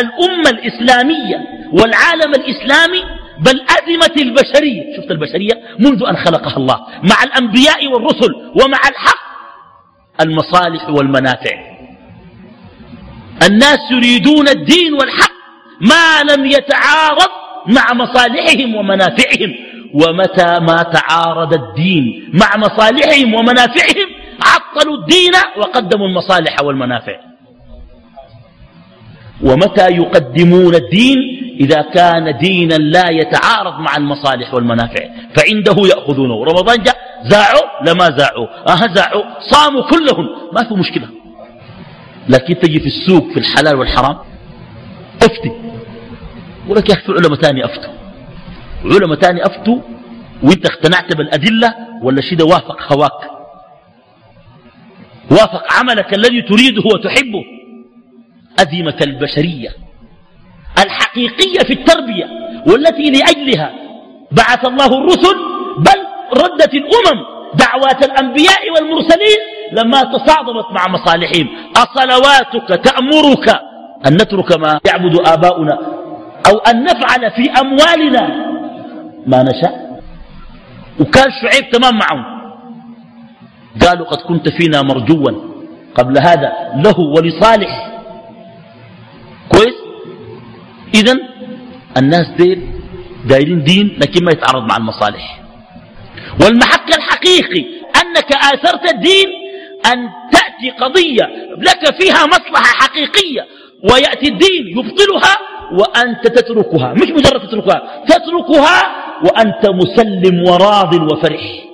[0.01, 1.37] الأمة الإسلامية
[1.73, 3.03] والعالم الإسلامي
[3.39, 4.97] بل أزمت البشرية.
[4.97, 6.77] شفت البشرية؟ منذ أن خلقها الله.
[6.87, 9.31] مع الأنبياء والرسل ومع الحق.
[10.21, 11.71] المصالح والمنافع.
[13.51, 15.40] الناس يريدون الدين والحق.
[15.81, 17.31] ما لم يتعارض
[17.67, 19.55] مع مصالحهم ومنافعهم.
[19.95, 24.09] ومتى ما تعارض الدين مع مصالحهم ومنافعهم
[24.43, 27.17] عطلوا الدين وقدموا المصالح والمنافع.
[29.43, 31.19] ومتى يقدمون الدين؟
[31.61, 35.05] إذا كان دينا لا يتعارض مع المصالح والمنافع.
[35.37, 36.45] فعنده يأخذونه.
[36.45, 38.47] رمضان جاء زاعوا لما زاعوا.
[38.69, 40.27] أها زاعوا صاموا كلهم.
[40.53, 41.09] ما في مشكلة.
[42.29, 44.19] لكن تجي في السوق في الحلال والحرام
[45.23, 45.53] افتي
[46.71, 47.93] يقول لك يا أخي في علماء ثاني أفتوا.
[48.85, 49.79] علماء ثاني أفتوا
[50.43, 53.31] وإنت اقتنعت بالأدلة ولا شيء ده وافق هواك.
[55.31, 57.45] وافق عملك الذي تريده وتحبه.
[58.59, 59.69] أزمة البشرية.
[60.85, 62.25] الحقيقية في التربية
[62.67, 63.73] والتي لأجلها
[64.33, 65.37] بعث الله الرسل
[65.79, 66.01] بل
[66.43, 67.21] ردت الأمم
[67.55, 69.39] دعوات الأنبياء والمرسلين
[69.73, 71.49] لما تصادمت مع مصالحهم.
[71.77, 73.49] أصلواتك تأمرك
[74.07, 76.00] أن نترك ما يعبد آباؤنا
[76.47, 78.51] أو أن نفعل في أموالنا
[79.27, 80.03] ما نشاء.
[81.01, 82.25] وكان شعيب تمام معهم.
[83.83, 85.51] قالوا قد كنت فينا مرجوا.
[85.95, 86.53] قبل هذا
[86.85, 87.91] له ولصالح.
[89.49, 89.75] كويس؟
[90.95, 91.17] إذا
[91.97, 92.69] الناس ديل
[93.25, 95.41] دايرين دين لكن ما يتعارض مع المصالح.
[96.43, 97.65] والمحك الحقيقي
[98.03, 99.29] أنك آثرت الدين
[99.93, 101.25] أن تأتي قضية
[101.59, 103.47] لك فيها مصلحة حقيقية
[103.93, 105.37] ويأتي الدين يبطلها
[105.73, 108.77] وأنت تتركها مش مجرد تتركها تتركها
[109.25, 111.65] وأنت مسلم وراض وفرح.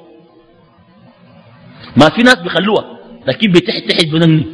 [1.96, 2.85] ما في ناس بيخلوها
[3.26, 4.46] لكن بتحت تحت بنني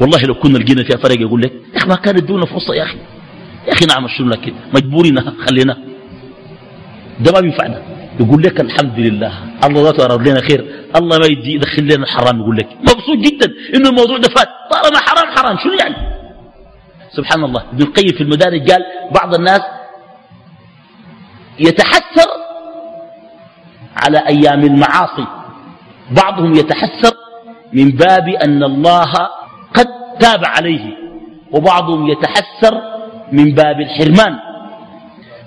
[0.00, 2.82] والله لو كنا لقينا فيها فرق يقول لك يا أخي ما كانت دونا فرصة يا
[2.82, 2.98] أخي.
[3.68, 5.76] يا أخي نعمل شنو لك مجبورين خلينا.
[7.20, 7.82] ده ما بينفعنا.
[8.20, 9.32] يقول لك الحمد لله.
[9.64, 10.64] الله ذاته أراد لنا خير.
[10.96, 12.68] الله ما يدخل لنا الحرام يقول لك.
[12.80, 14.48] مبسوط جدا إنه الموضوع ده فات.
[14.70, 15.56] طالما حرام حرام.
[15.64, 15.96] شنو يعني؟
[17.16, 17.62] سبحان الله.
[17.72, 18.82] ابن القيم في المدارج قال
[19.14, 19.60] بعض الناس
[21.58, 22.28] يتحسر
[23.96, 25.26] على أيام المعاصي.
[26.10, 27.14] بعضهم يتحسر
[27.72, 29.12] من باب أن الله
[29.74, 29.88] قد
[30.20, 30.96] تاب عليه
[31.52, 32.74] وبعضهم يتحسر
[33.32, 34.38] من باب الحرمان.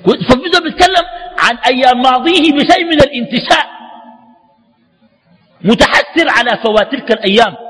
[0.06, 1.06] فبدأ بيتكلم
[1.40, 3.66] عن أيام ماضيه بشيء من الانتشاء.
[5.62, 7.65] متحسر على فوات تلك الأيام.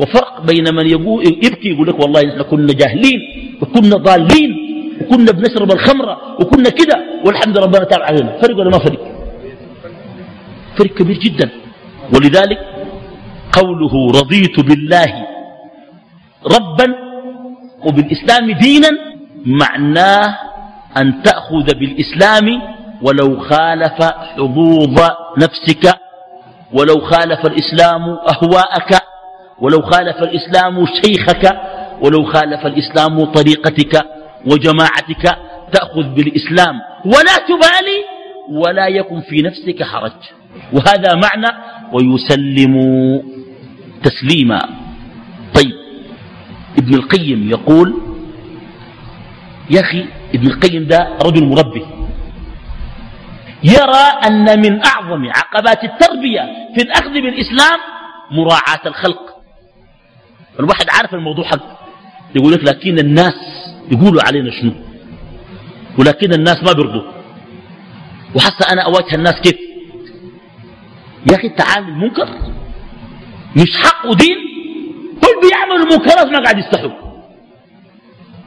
[0.00, 3.20] وفرق بين من يقول يبكي يقول لك والله نحن كنا جاهلين
[3.62, 4.50] وكنا ضالين
[5.00, 8.38] وكنا بنشرب الخمرة وكنا كده والحمد لله ربنا تاب علينا.
[8.42, 9.02] فرق ولا ما فرق؟
[10.78, 11.50] فرق كبير جدا.
[12.14, 12.58] ولذلك
[13.52, 15.26] قوله رضيت بالله
[16.46, 16.94] ربا
[17.86, 18.90] وبالإسلام دينا
[19.46, 20.38] معناه
[20.96, 22.46] أن تأخذ بالإسلام
[23.02, 24.98] ولو خالف حظوظ
[25.38, 25.84] نفسك
[26.72, 29.17] ولو خالف الإسلام أهواءك.
[29.60, 31.60] ولو خالف الإسلام شيخك
[32.02, 34.06] ولو خالف الإسلام طريقتك
[34.46, 35.38] وجماعتك
[35.72, 37.98] تأخذ بالإسلام ولا تبالي
[38.50, 40.12] ولا يكن في نفسك حرج.
[40.72, 41.58] وهذا معنى
[41.92, 42.74] ويسلم
[44.02, 44.60] تسليما.
[45.54, 45.74] طيب
[46.78, 47.94] ابن القيم يقول
[49.70, 51.86] يا أخي ابن القيم ده رجل مربي.
[53.64, 56.42] يرى أن من أعظم عقبات التربية
[56.74, 57.78] في الأخذ بالإسلام
[58.30, 59.27] مراعاة الخلق.
[60.60, 61.78] الواحد عارف الموضوع حق.
[62.34, 63.34] يقول لك لكن الناس
[63.92, 64.72] يقولوا علينا شنو؟
[65.98, 67.12] ولكن الناس ما بيرضوا.
[68.34, 69.58] وحتى أنا أواجه الناس كيف؟
[71.30, 72.28] يا أخي تعامل منكر
[73.56, 74.36] مش حق ودين.
[75.22, 77.08] كل بيعملوا منكرات ما قاعد يستحوا.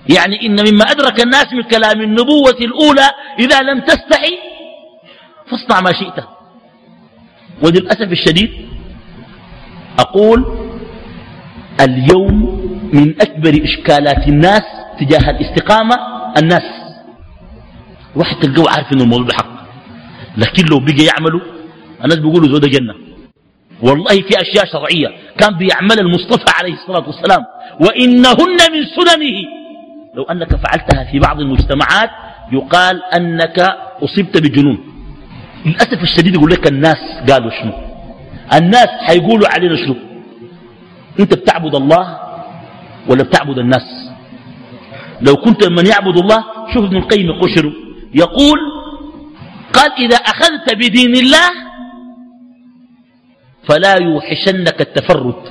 [0.10, 3.10] يعني إن مما أدرك الناس من كلام النبوة الأولى
[3.40, 4.38] إذا لم تستحي
[5.50, 6.24] فاصنع ما شئت.
[7.64, 8.70] وللأسف الشديد
[10.00, 10.61] أقول
[11.80, 12.62] اليوم
[12.94, 14.64] من أكبر إشكالات الناس
[15.00, 15.96] تجاه الاستقامة
[16.38, 16.64] الناس.
[18.16, 19.52] واحد تلقوه عارف إنه الموضوع بحق
[20.38, 21.42] لكن لو بقى يعملوا
[22.04, 22.94] الناس بيقولوا زود جنة.
[23.84, 25.08] والله في أشياء شرعية
[25.38, 27.46] كان بيعمل المصطفى عليه الصلاة والسلام
[27.80, 29.38] وإنهن من سننه.
[30.16, 32.10] لو أنك فعلتها في بعض المجتمعات
[32.52, 33.60] يقال أنك
[34.04, 34.78] أصبت بجنون.
[35.66, 36.98] للأسف الشديد يقول لك الناس
[37.30, 37.74] قالوا شنو؟
[38.54, 39.96] الناس حيقولوا علينا شنو؟
[41.22, 42.20] انت بتعبد الله
[43.10, 43.88] ولا بتعبد الناس؟
[45.22, 46.44] لو كنت من يعبد الله
[46.74, 47.72] شوف ابن القيم شنو
[48.14, 48.60] يقول
[49.74, 51.50] قال إذا أخذت بدين الله
[53.68, 55.42] فلا يوحشنك التفرد.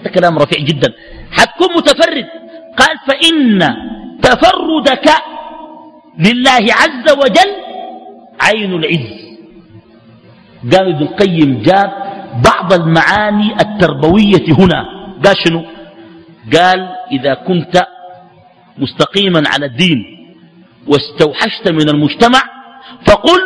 [0.00, 0.92] هذا كلام رفيع جدا.
[1.30, 2.26] حتكون متفرد.
[2.76, 3.60] قال فإن
[4.22, 5.08] تفردك
[6.18, 7.50] لله عز وجل
[8.40, 9.10] عين العز.
[10.72, 11.90] قال ابن القيم جاب
[12.44, 14.93] بعض المعاني التربوية هنا.
[15.24, 15.64] قال شنو؟
[16.52, 17.86] قال إذا كنت
[18.78, 19.98] مستقيما على الدين
[20.86, 22.42] واستوحشت من المجتمع
[23.06, 23.40] فقل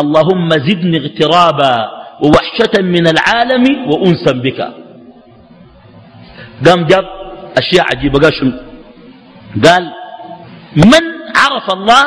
[0.00, 1.90] اللهم زدني اغترابا
[2.24, 4.60] ووحشة من العالم وأنسا بك.
[6.66, 7.04] قام جاب
[7.58, 8.52] أشياء عجيبة قال شنو؟
[9.64, 9.92] قال
[10.76, 11.04] من
[11.36, 12.04] عرف الله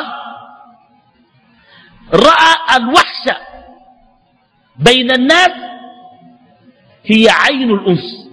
[2.14, 3.36] رأى الوحشة
[4.78, 5.54] بين الناس
[7.04, 8.23] هي عين الأنس.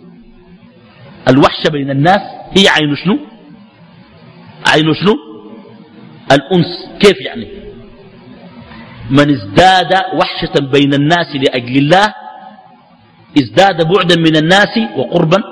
[1.28, 2.22] الوحشة بين الناس
[2.58, 3.20] هي عين شنو؟
[4.68, 5.16] عين شنو؟
[6.32, 6.68] الأنس.
[7.00, 7.48] كيف يعني؟
[9.10, 12.14] من ازداد وحشة بين الناس لأجل الله
[13.38, 15.44] ازداد بعدا من الناس وقربا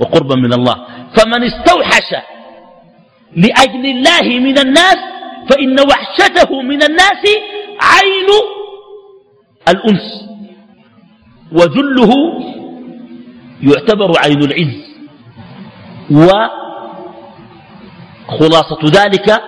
[0.00, 0.76] وقربا من الله.
[1.16, 2.10] فمن استوحش
[3.36, 4.96] لأجل الله من الناس
[5.50, 7.22] فإن وحشته من الناس
[7.80, 8.30] عين
[9.68, 10.06] الأنس
[11.52, 12.12] وذله
[13.62, 14.86] يعتبر عين العز.
[18.28, 19.42] وخلاصة ذلك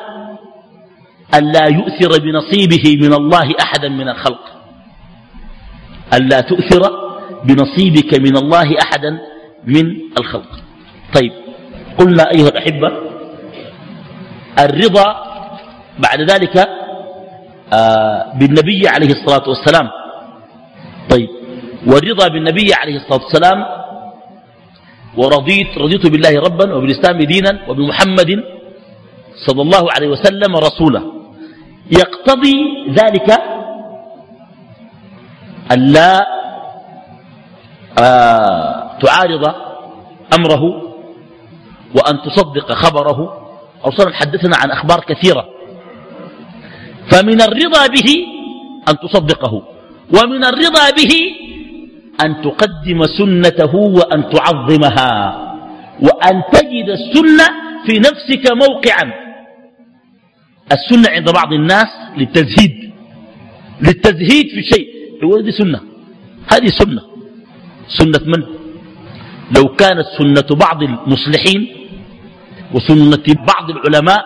[1.35, 4.45] ألا يؤثر بنصيبه من الله أحدا من الخلق.
[6.15, 7.09] ألا تؤثر
[7.45, 9.19] بنصيبك من الله أحدا
[9.65, 10.51] من الخلق.
[11.15, 11.33] طيب
[11.99, 12.93] قلنا أيها الأحبة
[14.59, 15.17] الرضا
[15.99, 16.69] بعد ذلك
[17.73, 19.91] آه بالنبي عليه الصلاة والسلام.
[21.11, 21.29] طيب
[21.87, 23.65] والرضا بالنبي عليه الصلاة والسلام
[25.21, 28.31] ورضيت رضيت بالله ربا وبالإسلام دينا وبمحمد
[29.47, 31.03] صلى الله عليه وسلم رسولا
[32.01, 32.59] يقتضي
[32.99, 33.29] ذلك
[35.73, 36.13] ألا
[37.99, 39.45] آه تعارض
[40.39, 40.65] أمره
[41.97, 43.19] وأن تصدق خبره.
[43.85, 45.45] أوصلا حدثنا عن أخبار كثيرة.
[47.11, 48.09] فمن الرضا به
[48.89, 49.55] أن تصدقه
[50.17, 51.13] ومن الرضا به
[52.25, 55.15] أن تقدم سنته وأن تعظمها
[56.03, 57.47] وأن تجد السنة
[57.87, 59.13] في نفسك موقعا.
[60.73, 62.93] السنة عند بعض الناس للتزهيد
[63.81, 64.89] للتزهيد في شيء.
[65.23, 65.81] يقول دي سنة.
[66.53, 67.03] هذه سنة.
[67.89, 68.43] سنة من؟
[69.57, 71.69] لو كانت سنة بعض المصلحين
[72.75, 74.25] وسنة بعض العلماء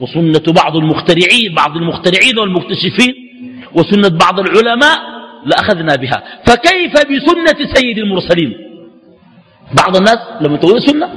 [0.00, 3.14] وسنة بعض المخترعين بعض المخترعين والمكتشفين
[3.74, 5.13] وسنة بعض العلماء
[5.44, 6.22] لأخذنا بها.
[6.46, 8.54] فكيف بسنة سيد المرسلين؟
[9.82, 11.08] بعض الناس لما تقول سنة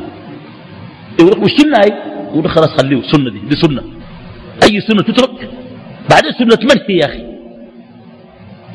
[1.20, 1.94] يقول لك مش سنة هاي
[2.28, 3.84] يقول لك خلاص خليه سنة دي دي سنة.
[4.64, 5.50] أي سنة تترك؟
[6.10, 7.22] بعدين سنة من هي يا أخي.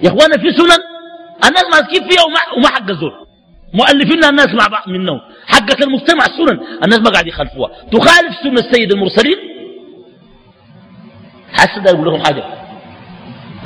[0.03, 0.79] يا أخوانا في سنن
[1.49, 3.13] الناس ماسكين فيها وما, وما حق الزور
[3.75, 5.21] مؤلفين الناس مع بعض منهم.
[5.47, 7.71] حقك المجتمع السنن الناس ما قاعد يخالفوها.
[7.93, 9.37] تخالف سنة السيد المرسلين؟
[11.53, 12.45] حسد أقول لهم حاجة.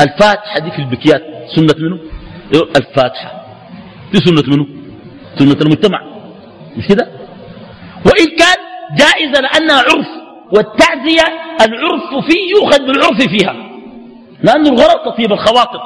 [0.00, 1.35] الفاتحة دي في البكيات.
[1.54, 1.98] سنة منه؟
[2.76, 3.46] الفاتحة.
[4.12, 4.66] دي سنة منه؟
[5.38, 6.02] سنة المجتمع.
[6.76, 7.08] مش كده؟
[8.06, 8.56] وإن كان
[8.98, 10.06] جائزة لأنها عرف
[10.52, 11.24] والتعزية
[11.60, 13.52] العرف فيه يؤخذ بالعرف فيها.
[14.42, 15.80] لأن الغرض تطيب الخواطر.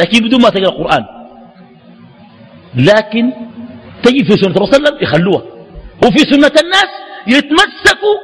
[0.00, 1.04] لكن بدون ما تقرأ القرآن.
[2.74, 3.32] لكن
[4.02, 5.42] تجي في سنة الرسول صلى الله عليه وسلم يخلوها.
[6.04, 6.90] وفي سنة الناس
[7.26, 8.16] يتمسكوا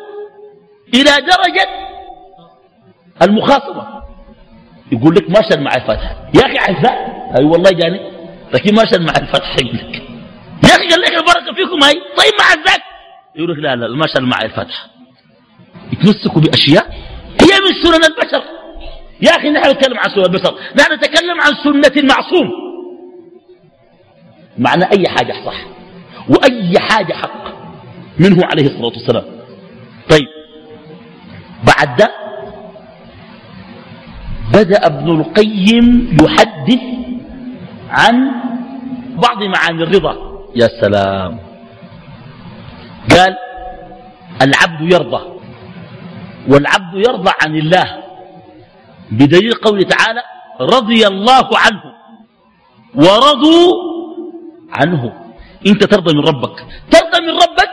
[0.95, 1.67] إلى درجة
[3.23, 3.92] المخاصمة
[4.93, 6.17] يقول لك ما شل مع الفتح.
[6.35, 6.97] يا أخي عزاء.
[7.39, 8.01] أي والله جاني.
[8.55, 10.03] لكن ما شل مع الفتح يقول لك
[10.65, 11.95] يا أخي قال لك البركة فيكم هاي.
[11.95, 12.83] طيب مع الزك
[13.37, 14.87] يقول لك لا لا ما شل مع الفتح.
[15.93, 16.87] يتمسكوا بأشياء.
[17.41, 18.43] هي من سنن البشر.
[19.23, 20.55] يا أخي نحن نتكلم عن سنن البشر.
[20.77, 22.51] نحن نتكلم عن سنة المعصوم.
[24.59, 25.67] معنى أي حاجة صح.
[26.29, 27.45] وأي حاجة حق.
[28.19, 29.25] منه عليه الصلاة والسلام.
[30.11, 30.29] طيب.
[31.67, 32.22] بعد ده
[34.51, 36.83] بدأ ابن القيم يحدث
[37.91, 38.31] عن
[39.23, 40.15] بعض معاني الرضا.
[40.57, 41.39] يا سلام.
[43.11, 43.37] قال
[44.43, 45.23] العبد يرضى
[46.49, 48.03] والعبد يرضى عن الله.
[49.11, 50.23] بدليل قوله تعالى
[50.61, 51.83] رضي الله عنه
[52.95, 53.73] ورضوا
[54.73, 55.13] عنه.
[55.67, 56.57] انت ترضى من ربك.
[56.91, 57.71] ترضى من ربك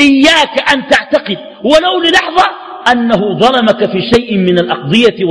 [0.00, 2.46] إياك أن تعتقد ولو للحظة
[2.92, 5.24] أنه ظلمك في شيء من الأقضية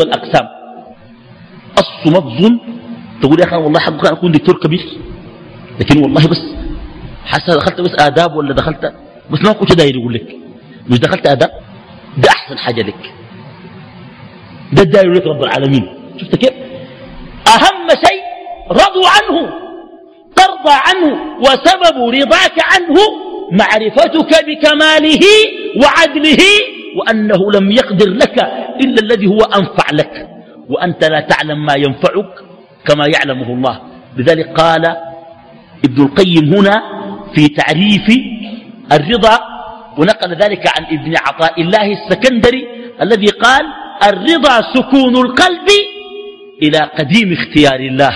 [1.77, 2.59] الصمت ظلم
[3.21, 4.85] تقول يا أخي والله حقك أكون دكتور كبير.
[5.79, 6.41] لكن والله بس
[7.25, 8.93] حتى دخلت بس آداب ولا دخلت؟
[9.31, 10.35] بس ما كنت داير يقول لك.
[10.89, 11.49] مش دخلت آداب؟
[12.17, 13.13] ده أحسن حاجة لك.
[14.73, 15.87] ده داير لك رب العالمين.
[16.21, 16.53] شفت كيف؟
[17.47, 18.21] أهم شيء
[18.71, 19.49] رضوا عنه
[20.35, 22.95] ترضى عنه وسبب رضاك عنه
[23.51, 25.19] معرفتك بكماله
[25.83, 26.43] وعدله
[26.97, 28.39] وأنه لم يقدر لك
[28.81, 30.29] إلا الذي هو أنفع لك.
[30.69, 32.33] وأنت لا تعلم ما ينفعك
[32.85, 33.81] كما يعلمه الله.
[34.17, 34.85] لذلك قال
[35.85, 36.81] ابن القيم هنا
[37.35, 38.07] في تعريف
[38.91, 39.39] الرضا
[39.97, 42.67] ونقل ذلك عن ابن عطاء الله السكندري
[43.01, 43.65] الذي قال
[44.03, 45.67] الرضا سكون القلب
[46.63, 48.15] إلى قديم اختيار الله.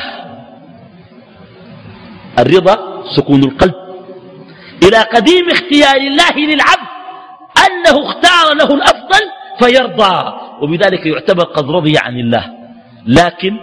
[2.40, 3.76] الرضا سكون القلب
[4.84, 6.90] إلى قديم اختيار الله للعبد
[7.66, 9.24] أنه اختار له الأفضل
[9.62, 10.16] فيرضى.
[10.62, 12.46] وبذلك يعتبر قد رضي عن الله.
[13.06, 13.58] لكن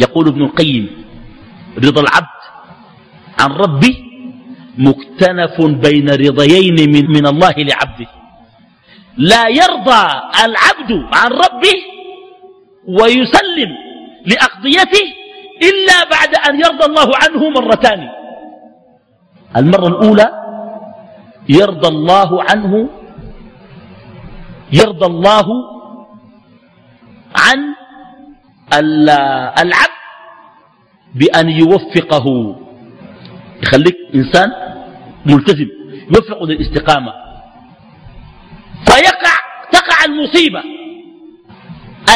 [0.00, 1.04] يقول ابن القيم
[1.78, 2.38] رضا العبد
[3.40, 3.94] عن ربه
[4.78, 8.08] مكتنف بين رضيين من, من الله لعبده.
[9.18, 10.04] لا يرضى
[10.44, 11.78] العبد عن ربه
[12.88, 13.70] ويسلم
[14.26, 15.06] لأقضيته
[15.62, 18.08] إلا بعد أن يرضى الله عنه مرتان.
[19.56, 20.28] المرة الأولى
[21.48, 22.88] يرضى الله عنه
[24.72, 25.46] يرضى الله
[27.36, 27.58] عن
[29.62, 29.98] العبد
[31.14, 32.56] بأن يوفقه.
[33.62, 34.52] يخليك إنسان
[35.26, 35.68] ملتزم
[36.14, 37.12] يوفق للاستقامة.
[38.86, 39.34] فيقع
[39.72, 40.62] تقع المصيبة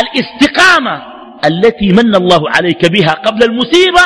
[0.00, 1.02] الاستقامة
[1.44, 4.00] التي من الله عليك بها قبل المصيبة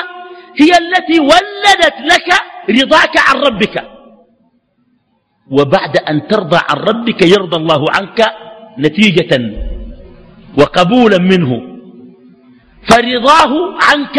[0.61, 2.29] هي التي ولدت لك
[2.71, 3.96] رضاك عن ربك.
[5.51, 8.19] وبعد أن ترضى عن ربك يرضى الله عنك
[8.79, 9.33] نتيجة
[10.59, 11.53] وقبولا منه.
[12.89, 13.53] فرضاه
[13.89, 14.17] عنك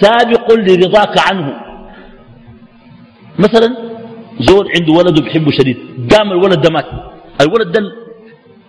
[0.00, 1.48] سابق لرضاك عنه.
[3.38, 3.68] مثلا
[4.40, 5.76] زول عنده ولد بيحبه شديد
[6.12, 6.86] قام الولد ده مات
[7.40, 7.80] الولد ده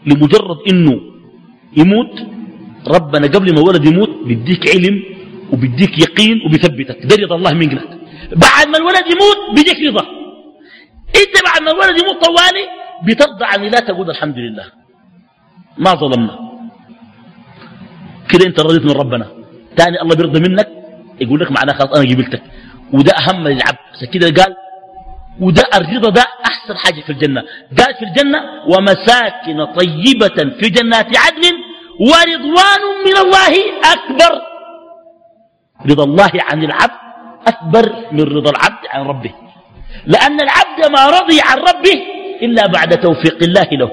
[0.05, 0.95] لمجرد إنه
[1.77, 2.13] يموت
[2.87, 4.95] ربنا قبل ما الولد يموت بيديك علم
[5.53, 7.73] وبيديك يقين وبيثبتك ده رضا الله منك.
[8.45, 10.20] بعد ما الولد يموت بيديك رضا.
[11.15, 12.65] انت بعد ما الولد يموت طوالي
[13.03, 14.65] بترضى عن لا تقول الحمد لله.
[15.77, 16.51] ما ظلمنا.
[18.29, 19.27] كده انت رضيت من ربنا.
[19.77, 20.67] تاني الله بيرضى منك
[21.21, 22.41] يقول لك معناه خلاص أنا قبلتك.
[22.93, 23.77] وده أهم للعبد
[24.13, 24.55] كده قال
[25.39, 27.41] وده الرضا ده أحسن حاجة في الجنة.
[27.77, 31.55] قال في الجنة ومساكن طيبة في جنات عدن
[31.99, 33.53] ورضوان من الله
[33.93, 34.41] أكبر.
[35.89, 37.01] رضا الله عن العبد
[37.47, 39.33] أكبر من رضا العبد عن ربه.
[40.05, 41.97] لأن العبد ما رضي عن ربه
[42.41, 43.91] إلا بعد توفيق الله له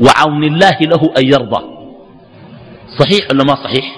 [0.00, 1.62] وعون الله له أن يرضى.
[2.98, 3.96] صحيح ولا ما صحيح؟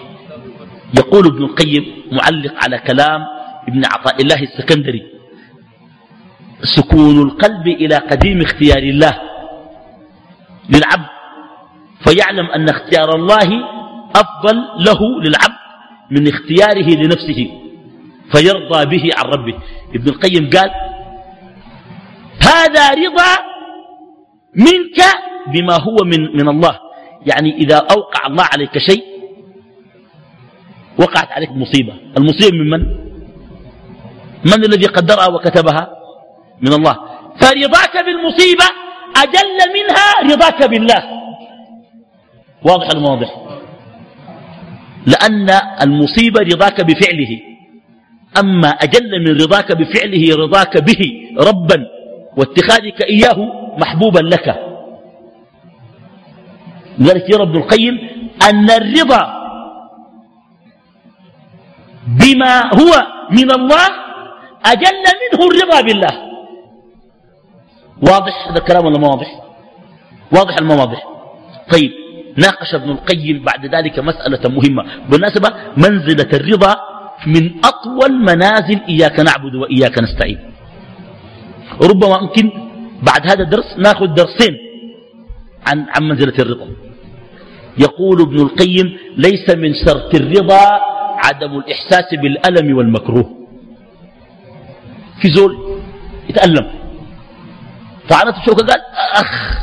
[0.99, 3.21] يقول ابن القيم معلق على كلام
[3.69, 5.03] ابن عطاء الله السكندري
[6.77, 9.13] سكون القلب إلى قديم اختيار الله
[10.69, 11.11] للعبد
[12.05, 13.49] فيعلم أن اختيار الله
[14.17, 14.57] أفضل
[14.87, 15.63] له للعبد
[16.11, 17.51] من اختياره لنفسه
[18.33, 19.55] فيرضى به عن ربه.
[19.95, 20.71] ابن القيم قال
[22.43, 23.33] هذا رضا
[24.55, 24.99] منك
[25.53, 26.79] بما هو من, من الله.
[27.27, 29.05] يعني إذا أوقع الله عليك شيء
[30.99, 31.95] وقعت عليك مصيبة.
[32.19, 32.81] المصيبة من من؟
[34.45, 35.89] من الذي قدرها وكتبها؟
[36.61, 36.97] من الله.
[37.41, 38.65] فرضاك بالمصيبة
[39.17, 41.03] أجل منها رضاك بالله.
[42.63, 43.31] واضح المواضح
[45.07, 45.51] لأن
[45.83, 47.52] المصيبة رضاك بفعله.
[48.41, 51.03] أما أجل من رضاك بفعله رضاك به
[51.49, 51.87] ربا
[52.37, 53.39] واتخاذك إياه
[53.79, 54.47] محبوبا لك.
[56.99, 57.99] لذلك يرى ابن القيم
[58.51, 59.23] أن الرضا
[62.07, 62.93] بما هو
[63.31, 63.87] من الله
[64.67, 66.15] أجل منه الرضا بالله.
[68.09, 69.43] واضح هذا الكلام ولا ما واضح؟
[70.33, 71.09] واضح المواضح
[71.73, 71.91] طيب
[72.37, 74.83] ناقش ابن القيم بعد ذلك مسألة مهمة.
[75.09, 76.92] بالنسبة منزلة الرضا
[77.27, 80.39] من أطول منازل إياك نعبد وإياك نستعين.
[81.83, 82.51] ربما ممكن
[83.03, 84.59] بعد هذا الدرس ناخذ درسين
[85.67, 86.69] عن عن منزلة الرضا
[87.79, 90.81] يقول ابن القيم ليس من شرط الرضا
[91.25, 93.47] عدم الإحساس بالألم والمكروه.
[95.23, 95.81] في زول
[96.29, 96.71] يتألم.
[98.09, 98.81] فعنت الشوكة قال
[99.15, 99.59] أخ.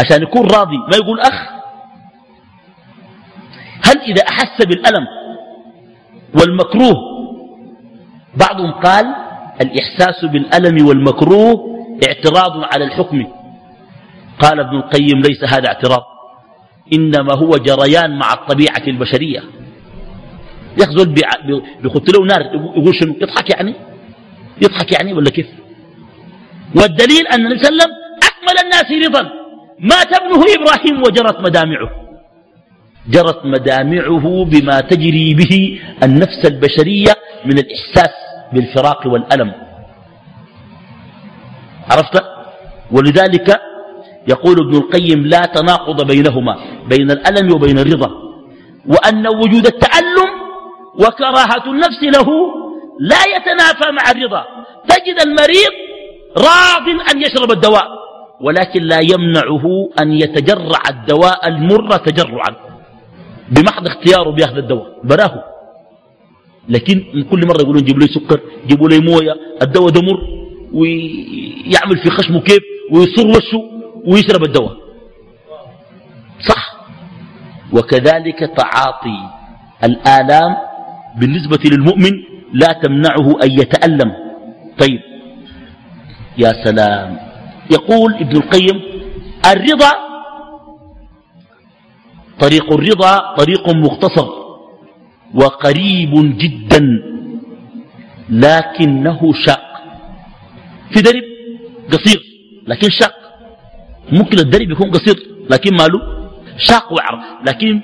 [0.00, 1.48] عشان يكون راضي ما يقول أخ.
[3.84, 5.06] هل إذا أحس بالألم
[6.34, 6.96] والمكروه.
[8.36, 9.06] بعضهم قال
[9.60, 11.70] الإحساس بالألم والمكروه
[12.08, 13.26] اعتراض على الحكم.
[14.42, 16.02] قال ابن القيم ليس هذا اعتراض
[16.92, 19.42] إنما هو جريان مع الطبيعة البشرية.
[20.82, 21.14] يخزل
[21.82, 22.40] بيخط نار
[22.76, 23.74] يقول شنو؟ يضحك يعني؟
[24.62, 25.46] يضحك يعني ولا كيف؟
[26.76, 27.92] والدليل أن النبي صلى الله عليه وسلم
[28.28, 29.30] أكمل الناس رضا.
[29.80, 31.99] مات ابنه إبراهيم وجرت مدامعه.
[33.08, 38.14] جرت مدامعه بما تجري به النفس البشرية من الإحساس
[38.52, 39.52] بالفراق والألم.
[41.90, 42.24] عرفت؟
[42.92, 43.60] ولذلك
[44.28, 46.56] يقول ابن القيم لا تناقض بينهما
[46.88, 48.10] بين الألم وبين الرضا.
[48.88, 50.30] وأن وجود التألم
[50.94, 52.28] وكراهة النفس له
[53.00, 54.44] لا يتنافى مع الرضا.
[54.88, 55.72] تجد المريض
[56.36, 57.86] راض أن يشرب الدواء
[58.40, 62.69] ولكن لا يمنعه أن يتجرع الدواء المر تجرعا.
[63.50, 65.00] بمحض اختياره بياخذ الدواء.
[65.04, 65.44] براه.
[66.68, 70.20] لكن كل مرة يقولون جيبوا لي سكر جيبوا لي موية الدواء ده مر
[70.72, 73.62] ويعمل في خشمه كيف ويصر وشه
[74.06, 74.76] ويشرب الدواء.
[76.48, 76.80] صح.
[77.72, 79.18] وكذلك تعاطي
[79.84, 80.56] الآلام
[81.20, 82.10] بالنسبة للمؤمن
[82.52, 84.12] لا تمنعه أن يتألم.
[84.78, 85.00] طيب.
[86.38, 87.18] يا سلام.
[87.70, 88.82] يقول ابن القيم
[89.52, 90.09] الرضا
[92.40, 94.28] طريق الرضا طريق مختصر
[95.34, 97.02] وقريب جدا
[98.30, 99.70] لكنه شاق.
[100.92, 101.22] في درب
[101.92, 102.22] قصير
[102.66, 103.14] لكن شاق.
[104.12, 105.16] ممكن الدرب يكون قصير
[105.50, 106.00] لكن ماله؟
[106.58, 107.80] شاق وعر لكن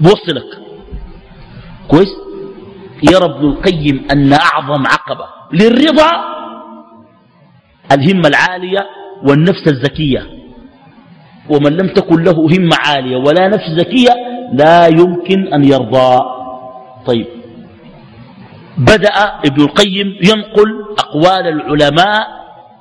[0.00, 0.58] بوصلك.
[1.88, 2.08] كويس؟
[3.12, 6.10] يرى ابن القيم أن أعظم عقبة للرضا
[7.92, 8.86] الهمة العالية
[9.22, 10.43] والنفس الزكية.
[11.50, 14.14] ومن لم تكن له همة عالية ولا نفس زكية
[14.52, 16.18] لا يمكن أن يرضى.
[17.06, 17.26] طيب.
[18.78, 19.16] بدأ
[19.46, 22.26] ابن القيم ينقل أقوال العلماء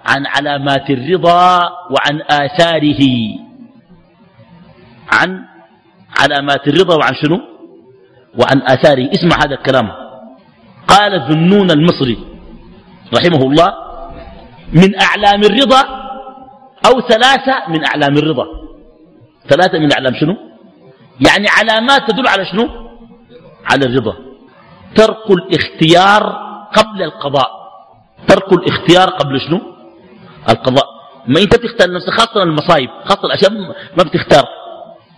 [0.06, 1.60] عن علامات الرضا
[1.92, 3.04] وعن آثاره.
[5.12, 5.40] عن
[6.20, 7.40] علامات الرضا وعن شنو؟
[8.40, 9.10] وعن آثاره.
[9.12, 9.92] اسمع هذا الكلام.
[10.88, 12.18] قال ذنون المصري
[13.16, 13.74] رحمه الله
[14.74, 16.03] من أعلام الرضا
[16.86, 18.46] أو ثلاثة من أعلام الرضا.
[19.50, 20.38] ثلاثة من أعلام شنو؟
[21.28, 22.70] يعني علامات تدل على شنو؟
[23.72, 24.16] على الرضا.
[24.96, 26.24] ترك الاختيار
[26.76, 27.50] قبل القضاء.
[28.28, 29.62] ترك الاختيار قبل شنو؟
[30.50, 30.86] القضاء.
[31.28, 33.52] ما أنت بتختار نفسك خاصة المصايب خاصة الأشياء
[33.98, 34.46] ما بتختار.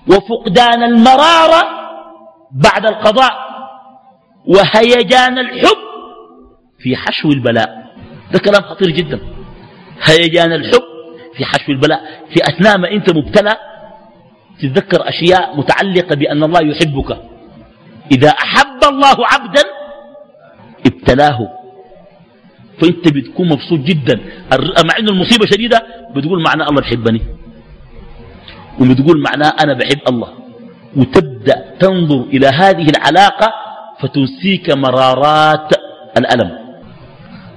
[0.07, 1.63] وفقدان المرارة
[2.51, 3.33] بعد القضاء.
[4.47, 5.77] وهيجان الحب
[6.79, 7.85] في حشو البلاء.
[8.31, 9.19] ده كلام خطير جدا.
[10.01, 10.94] هيجان الحب
[11.37, 12.01] في حشو البلاء
[12.33, 13.57] في أثناء ما أنت مبتلى
[14.59, 17.17] تتذكر أشياء متعلقة بأن الله يحبك.
[18.11, 19.63] إذا أحب الله عبدا
[20.85, 21.39] ابتلاه.
[22.81, 24.19] فأنت بتكون مبسوط جدا.
[24.85, 27.21] مع أن المصيبة شديدة بتقول معناه الله بحبني
[28.79, 30.29] وبتقول معناه أنا بحب الله.
[30.97, 33.53] وتبدأ تنظر إلى هذه العلاقة
[33.99, 35.69] فتنسيك مرارات
[36.17, 36.51] الألم.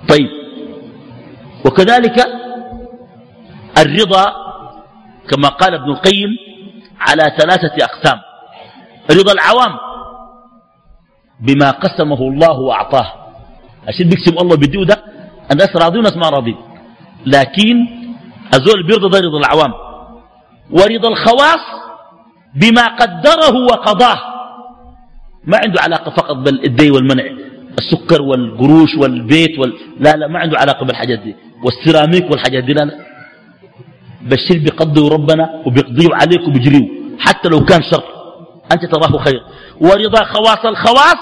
[0.08, 0.28] طيب.
[1.66, 2.16] وكذلك
[3.78, 4.24] الرضا
[5.30, 6.28] كما قال ابن القيم
[7.00, 8.18] على ثلاثة أقسام.
[9.10, 9.76] رضا العوام
[11.40, 13.12] بما قسمه الله وأعطاه.
[13.88, 15.02] عشان بيقسم الله بيديه ده
[15.52, 16.56] الناس راضين والناس ما راضين
[17.26, 17.86] لكن
[18.54, 19.72] الزول بيرضى ده رضا العوام.
[20.70, 21.64] ورضا الخواص
[22.54, 24.18] بما قدره وقضاه.
[25.44, 27.24] ما عنده علاقة فقط بالدي والمنع.
[27.78, 29.72] السكر والقروش والبيت وال...
[30.00, 31.36] لا لا ما عنده علاقة بالحاجات دي.
[31.64, 33.07] والسيراميك والحاجات دي لا لا.
[34.22, 36.88] بشر بيقضيه ربنا وبيقضيه عليك وبيجريه
[37.18, 38.04] حتى لو كان شر.
[38.72, 39.42] أنت تراه خير.
[39.80, 41.20] ورضا خواص الخواص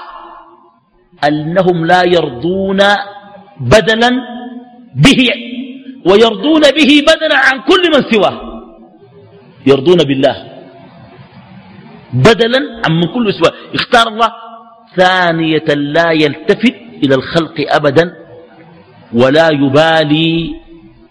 [1.28, 2.80] أنهم لا يرضون
[3.60, 4.10] بدلا
[4.96, 5.28] به.
[6.10, 8.40] ويرضون به بدلا عن كل من سواه.
[9.66, 10.36] يرضون بالله.
[12.12, 13.52] بدلا عن من كل سواه.
[13.74, 14.32] اختار الله
[14.96, 18.12] ثانية لا يلتفت إلى الخلق أبدا.
[19.14, 20.54] ولا يبالي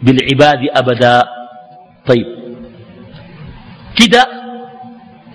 [0.01, 1.23] بالعباد أبدا.
[2.08, 2.26] طيب.
[3.95, 4.28] كده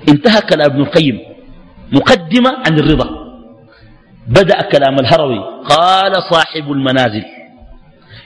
[0.09, 1.21] انتهى كلام ابن القيم.
[1.93, 3.09] مقدمة عن الرضا.
[4.29, 5.39] بدأ كلام الهروي.
[5.64, 7.25] قال صاحب المنازل.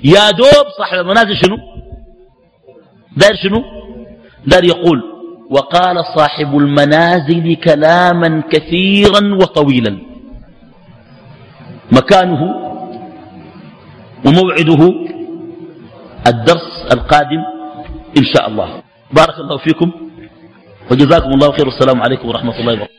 [0.05, 1.57] يا دوب صاحب المنازل شنو؟
[3.17, 3.65] دار شنو؟
[4.47, 5.03] دار يقول
[5.51, 9.99] وقال صاحب المنازل كلاما كثيرا وطويلا.
[11.93, 12.43] مكانه
[14.27, 14.95] وموعده
[16.27, 17.54] الدرس القادم
[18.19, 18.83] إن شاء الله.
[19.13, 19.93] بارك الله فيكم.
[20.91, 21.67] وجزاكم الله خير.
[21.67, 22.95] والسلام عليكم ورحمة الله وبركاته.